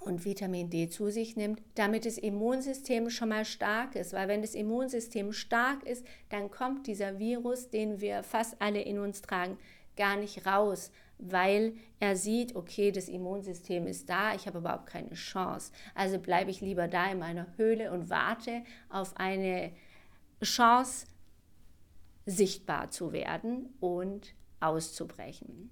und 0.00 0.24
Vitamin 0.24 0.70
D 0.70 0.88
zu 0.88 1.10
sich 1.10 1.36
nimmt, 1.36 1.62
damit 1.74 2.06
das 2.06 2.18
Immunsystem 2.18 3.10
schon 3.10 3.28
mal 3.28 3.44
stark 3.44 3.94
ist. 3.94 4.12
Weil 4.12 4.28
wenn 4.28 4.40
das 4.40 4.54
Immunsystem 4.54 5.32
stark 5.32 5.84
ist, 5.84 6.04
dann 6.30 6.50
kommt 6.50 6.86
dieser 6.86 7.18
Virus, 7.18 7.68
den 7.68 8.00
wir 8.00 8.22
fast 8.22 8.60
alle 8.60 8.80
in 8.80 8.98
uns 8.98 9.20
tragen, 9.20 9.58
gar 9.96 10.16
nicht 10.16 10.46
raus 10.46 10.90
weil 11.22 11.74
er 11.98 12.16
sieht, 12.16 12.56
okay, 12.56 12.92
das 12.92 13.08
Immunsystem 13.08 13.86
ist 13.86 14.08
da, 14.08 14.34
ich 14.34 14.46
habe 14.46 14.58
überhaupt 14.58 14.86
keine 14.86 15.14
Chance. 15.14 15.72
Also 15.94 16.18
bleibe 16.18 16.50
ich 16.50 16.60
lieber 16.60 16.88
da 16.88 17.10
in 17.10 17.18
meiner 17.18 17.46
Höhle 17.56 17.92
und 17.92 18.10
warte 18.10 18.62
auf 18.88 19.16
eine 19.16 19.72
Chance, 20.42 21.06
sichtbar 22.26 22.90
zu 22.90 23.12
werden 23.12 23.74
und 23.80 24.34
auszubrechen. 24.60 25.70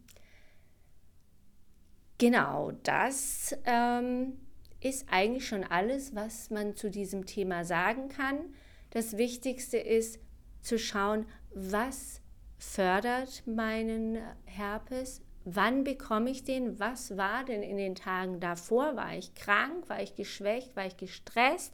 Genau, 2.19 2.73
das 2.83 3.57
ähm, 3.65 4.39
ist 4.81 5.07
eigentlich 5.09 5.47
schon 5.47 5.63
alles, 5.63 6.15
was 6.15 6.51
man 6.51 6.75
zu 6.75 6.91
diesem 6.91 7.27
Thema 7.27 7.65
sagen 7.65 8.09
kann. 8.09 8.55
Das 8.91 9.17
Wichtigste 9.17 9.79
ist 9.79 10.19
zu 10.61 10.79
schauen, 10.79 11.27
was 11.55 12.21
fördert 12.59 13.47
meinen 13.47 14.19
Herpes, 14.45 15.23
wann 15.55 15.85
bekomme 15.85 16.31
ich 16.31 16.45
den, 16.45 16.79
was 16.79 17.17
war 17.17 17.45
denn 17.45 17.63
in 17.63 17.77
den 17.77 17.95
Tagen 17.95 18.41
davor, 18.41 18.97
war 18.97 19.17
ich 19.17 19.35
krank, 19.35 19.89
war 19.89 20.03
ich 20.03 20.15
geschwächt, 20.15 20.77
war 20.77 20.87
ich 20.87 20.97
gestresst, 20.97 21.73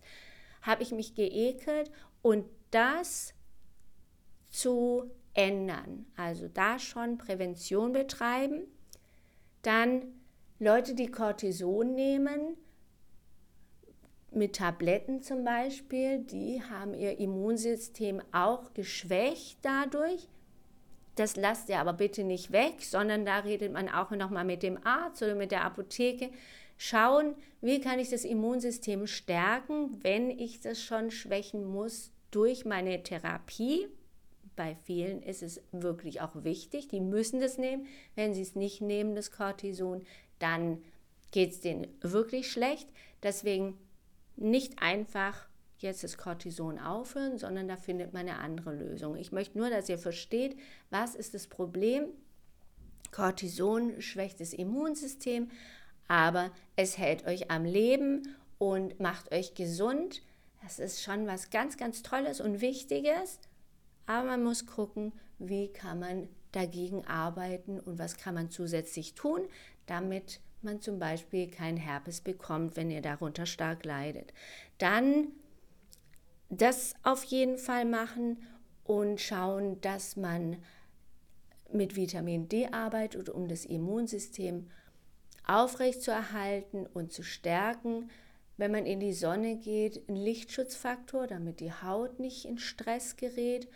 habe 0.63 0.83
ich 0.83 0.93
mich 0.93 1.15
geekelt? 1.15 1.91
Und 2.23 2.47
das 2.71 3.35
zu 4.49 5.11
ändern, 5.35 6.07
also 6.17 6.49
da 6.49 6.79
schon 6.79 7.19
Prävention 7.19 7.93
betreiben, 7.93 8.63
dann 9.63 10.05
Leute, 10.59 10.95
die 10.95 11.11
Cortison 11.11 11.95
nehmen, 11.95 12.57
mit 14.31 14.57
Tabletten 14.57 15.23
zum 15.23 15.45
Beispiel, 15.45 16.19
die 16.19 16.63
haben 16.63 16.95
ihr 16.95 17.19
Immunsystem 17.19 18.21
auch 18.33 18.73
geschwächt 18.75 19.59
dadurch. 19.63 20.29
Das 21.15 21.37
lasst 21.37 21.69
ihr 21.69 21.79
aber 21.79 21.93
bitte 21.93 22.25
nicht 22.25 22.51
weg, 22.51 22.75
sondern 22.81 23.25
da 23.25 23.39
redet 23.39 23.73
man 23.73 23.89
auch 23.89 24.11
nochmal 24.11 24.45
mit 24.45 24.63
dem 24.63 24.85
Arzt 24.85 25.23
oder 25.23 25.35
mit 25.35 25.53
der 25.53 25.65
Apotheke. 25.65 26.31
Schauen, 26.77 27.37
wie 27.61 27.81
kann 27.81 28.01
ich 28.01 28.11
das 28.11 28.25
Immunsystem 28.25 29.07
stärken, 29.07 30.03
wenn 30.03 30.31
ich 30.31 30.61
das 30.61 30.83
schon 30.83 31.11
schwächen 31.11 31.65
muss 31.65 32.11
durch 32.33 32.65
meine 32.65 33.03
Therapie. 33.03 33.87
Bei 34.57 34.77
vielen 34.85 35.23
ist 35.23 35.43
es 35.43 35.61
wirklich 35.73 36.21
auch 36.21 36.45
wichtig, 36.45 36.89
die 36.89 37.01
müssen 37.01 37.41
das 37.41 37.59
nehmen. 37.59 37.87
Wenn 38.17 38.35
sie 38.35 38.43
es 38.43 38.57
nicht 38.57 38.81
nehmen, 38.81 39.15
das 39.15 39.31
Cortison, 39.31 40.05
dann 40.39 40.83
geht 41.31 41.53
es 41.53 41.61
denen 41.61 41.87
wirklich 42.01 42.51
schlecht. 42.51 42.89
Deswegen 43.23 43.79
nicht 44.37 44.83
einfach 44.83 45.49
jetzt 45.85 46.03
das 46.03 46.19
Cortison 46.19 46.79
aufhören, 46.79 47.39
sondern 47.39 47.69
da 47.69 47.77
findet 47.77 48.13
man 48.13 48.29
eine 48.29 48.39
andere 48.39 48.75
Lösung. 48.75 49.17
Ich 49.17 49.33
möchte 49.33 49.59
nur, 49.59 49.71
dass 49.71 49.89
ihr 49.89 49.99
versteht, 49.99 50.57
was 50.91 51.15
ist 51.15 51.35
das 51.35 51.47
Problem. 51.47 52.07
Cortison 53.13 54.01
schwächt 54.01 54.41
das 54.41 54.53
Immunsystem, 54.53 55.51
aber 56.09 56.51
es 56.75 56.99
hält 56.99 57.27
euch 57.27 57.51
am 57.51 57.65
Leben 57.65 58.35
und 58.59 58.99
macht 58.99 59.33
euch 59.33 59.55
gesund. 59.55 60.23
Das 60.63 60.79
ist 60.79 61.03
schon 61.03 61.27
was 61.27 61.51
ganz, 61.51 61.77
ganz 61.77 62.03
Tolles 62.03 62.41
und 62.41 62.61
Wichtiges. 62.61 63.39
Aber 64.07 64.27
man 64.27 64.43
muss 64.43 64.67
gucken, 64.67 65.13
wie 65.39 65.69
kann 65.69 66.01
man 66.01 66.29
dagegen 66.53 67.07
arbeiten 67.07 67.81
und 67.81 67.99
was 67.99 68.17
kann 68.17 68.35
man 68.35 68.51
zusätzlich 68.51 69.15
tun, 69.15 69.43
damit 69.87 70.41
man 70.63 70.81
zum 70.81 70.99
Beispiel 70.99 71.51
kein 71.51 71.77
Herpes 71.77 72.21
bekommt, 72.21 72.77
wenn 72.77 72.91
ihr 72.91 73.03
darunter 73.03 73.47
stark 73.47 73.85
leidet. 73.85 74.33
Dann 74.79 75.29
das 76.49 76.95
auf 77.03 77.25
jeden 77.25 77.59
Fall 77.59 77.85
machen 77.85 78.39
und 78.85 79.21
schauen, 79.21 79.81
dass 79.81 80.17
man 80.17 80.59
mit 81.73 81.97
Vitamin 81.97 82.49
D 82.49 82.69
arbeitet, 82.69 83.29
um 83.29 83.49
das 83.49 83.65
Immunsystem 83.65 84.69
aufrechtzuerhalten 85.47 86.87
und 86.87 87.13
zu 87.13 87.23
stärken. 87.23 88.11
Wenn 88.57 88.71
man 88.71 88.87
in 88.87 89.01
die 89.01 89.13
Sonne 89.13 89.57
geht, 89.57 90.09
ein 90.09 90.17
Lichtschutzfaktor, 90.17 91.27
damit 91.27 91.61
die 91.61 91.73
Haut 91.73 92.21
nicht 92.21 92.45
in 92.45 92.59
Stress 92.59 93.17
gerät. 93.17 93.69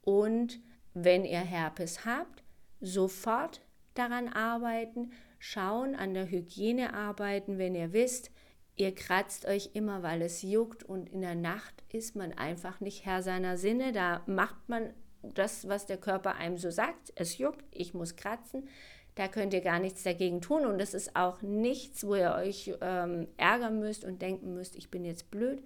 Und 0.00 0.60
wenn 0.94 1.24
ihr 1.24 1.40
Herpes 1.40 2.04
habt, 2.04 2.42
sofort 2.80 3.60
daran 3.94 4.28
arbeiten, 4.28 5.12
schauen, 5.38 5.94
an 5.94 6.14
der 6.14 6.30
Hygiene 6.30 6.94
arbeiten, 6.94 7.58
wenn 7.58 7.74
ihr 7.74 7.92
wisst, 7.92 8.30
ihr 8.76 8.94
kratzt 8.94 9.46
euch 9.46 9.70
immer, 9.74 10.02
weil 10.02 10.22
es 10.22 10.42
juckt 10.42 10.82
und 10.84 11.08
in 11.10 11.20
der 11.20 11.34
Nacht 11.34 11.82
ist 11.90 12.16
man 12.16 12.32
einfach 12.32 12.80
nicht 12.80 13.04
Herr 13.04 13.22
seiner 13.22 13.56
Sinne. 13.56 13.92
Da 13.92 14.22
macht 14.26 14.68
man 14.68 14.92
das, 15.22 15.68
was 15.68 15.86
der 15.86 15.98
Körper 15.98 16.34
einem 16.36 16.58
so 16.58 16.70
sagt. 16.70 17.12
Es 17.14 17.38
juckt, 17.38 17.64
ich 17.70 17.94
muss 17.94 18.16
kratzen. 18.16 18.68
Da 19.14 19.28
könnt 19.28 19.52
ihr 19.52 19.60
gar 19.60 19.78
nichts 19.78 20.02
dagegen 20.02 20.40
tun 20.40 20.64
und 20.64 20.78
das 20.78 20.94
ist 20.94 21.16
auch 21.16 21.42
nichts, 21.42 22.06
wo 22.06 22.14
ihr 22.14 22.34
euch 22.34 22.72
ähm, 22.80 23.28
ärgern 23.36 23.78
müsst 23.78 24.04
und 24.04 24.22
denken 24.22 24.54
müsst, 24.54 24.74
ich 24.74 24.90
bin 24.90 25.04
jetzt 25.04 25.30
blöd. 25.30 25.62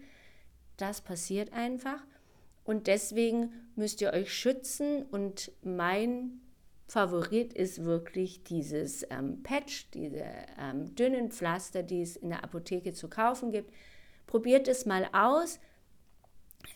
Das 0.77 1.01
passiert 1.01 1.53
einfach 1.53 2.03
und 2.64 2.88
deswegen 2.88 3.53
müsst 3.77 4.01
ihr 4.01 4.12
euch 4.12 4.35
schützen 4.35 5.05
und 5.05 5.53
mein 5.62 6.40
Favorit 6.88 7.53
ist 7.53 7.85
wirklich 7.85 8.44
dieses 8.44 9.05
ähm, 9.11 9.42
Patch, 9.42 9.90
diese 9.90 10.25
ähm, 10.59 10.94
dünnen 10.94 11.31
Pflaster, 11.31 11.83
die 11.83 12.03
es 12.03 12.16
in 12.16 12.31
der 12.31 12.44
Apotheke 12.44 12.92
zu 12.92 13.09
kaufen 13.09 13.51
gibt. 13.51 13.72
Probiert 14.27 14.68
es 14.68 14.87
mal 14.87 15.09
aus. 15.12 15.59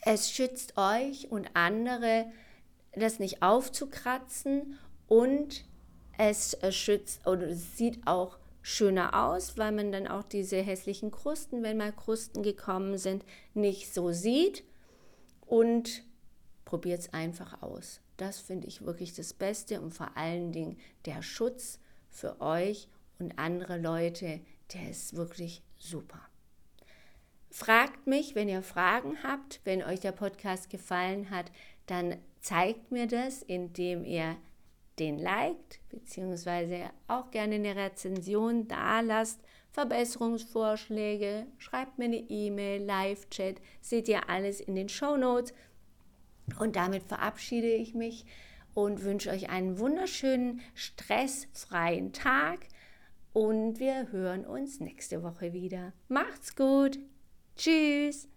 Es 0.03 0.31
schützt 0.31 0.77
euch 0.77 1.31
und 1.31 1.51
andere, 1.55 2.27
das 2.93 3.19
nicht 3.21 3.43
aufzukratzen 3.43 4.79
und 5.07 5.65
es 6.19 6.55
äh, 6.55 6.73
schützt 6.73 7.27
oder 7.27 7.49
es 7.49 7.77
sieht 7.77 8.07
auch 8.07 8.39
schöner 8.63 9.27
aus, 9.29 9.57
weil 9.57 9.73
man 9.73 9.93
dann 9.93 10.07
auch 10.07 10.25
diese 10.25 10.57
hässlichen 10.57 11.11
Krusten, 11.11 11.63
wenn 11.63 11.77
mal 11.77 11.93
Krusten 11.93 12.43
gekommen 12.43 12.99
sind, 12.99 13.25
nicht 13.55 13.95
so 13.95 14.13
sieht. 14.13 14.65
Und 15.47 16.03
probiert 16.71 17.01
es 17.01 17.13
einfach 17.13 17.63
aus. 17.63 18.01
Das 18.17 18.39
finde 18.39 18.69
ich 18.69 18.83
wirklich 18.83 19.13
das 19.13 19.35
Beste 19.35 19.81
und 19.81 19.93
vor 19.93 20.17
allen 20.17 20.53
Dingen 20.53 20.79
der 21.05 21.21
Schutz 21.21 21.81
für 22.09 22.41
euch 22.41 22.89
und 23.19 23.39
andere 23.39 23.77
Leute, 23.77 24.41
der 24.73 24.89
ist 24.89 25.17
wirklich 25.17 25.63
super. 25.79 26.21
Fragt 27.51 28.07
mich, 28.07 28.37
wenn 28.37 28.49
ihr 28.49 28.63
Fragen 28.63 29.19
habt, 29.25 29.61
wenn 29.65 29.83
euch 29.83 29.99
der 29.99 30.13
Podcast 30.13 30.71
gefallen 30.71 31.31
hat, 31.31 31.51
dann 31.87 32.17
zeigt 32.41 32.93
mir 32.93 33.09
das, 33.09 33.43
indem 33.43 34.05
ihr 34.05 34.37
den 35.01 35.19
liked, 35.19 35.81
beziehungsweise 35.89 36.91
auch 37.09 37.33
gerne 37.33 37.57
eine 37.57 37.75
Rezension 37.75 38.69
da 38.69 39.01
lasst, 39.01 39.41
Verbesserungsvorschläge, 39.73 41.47
schreibt 41.59 41.99
mir 41.99 42.07
eine 42.07 42.19
E-Mail, 42.29 42.83
Live-Chat, 42.83 43.61
seht 43.81 44.09
ihr 44.09 44.29
alles 44.29 44.61
in 44.61 44.75
den 44.75 44.89
Show 44.89 45.17
Notes. 45.17 45.53
Und 46.59 46.77
damit 46.77 47.03
verabschiede 47.05 47.69
ich 47.69 47.95
mich 47.95 48.25
und 48.75 49.03
wünsche 49.05 49.31
euch 49.31 49.51
einen 49.51 49.79
wunderschönen, 49.79 50.61
stressfreien 50.75 52.13
Tag. 52.13 52.61
Und 53.33 53.79
wir 53.79 54.11
hören 54.11 54.45
uns 54.45 54.81
nächste 54.81 55.23
Woche 55.23 55.53
wieder. 55.53 55.93
Macht's 56.09 56.57
gut. 56.57 56.99
Tschüss. 57.57 58.29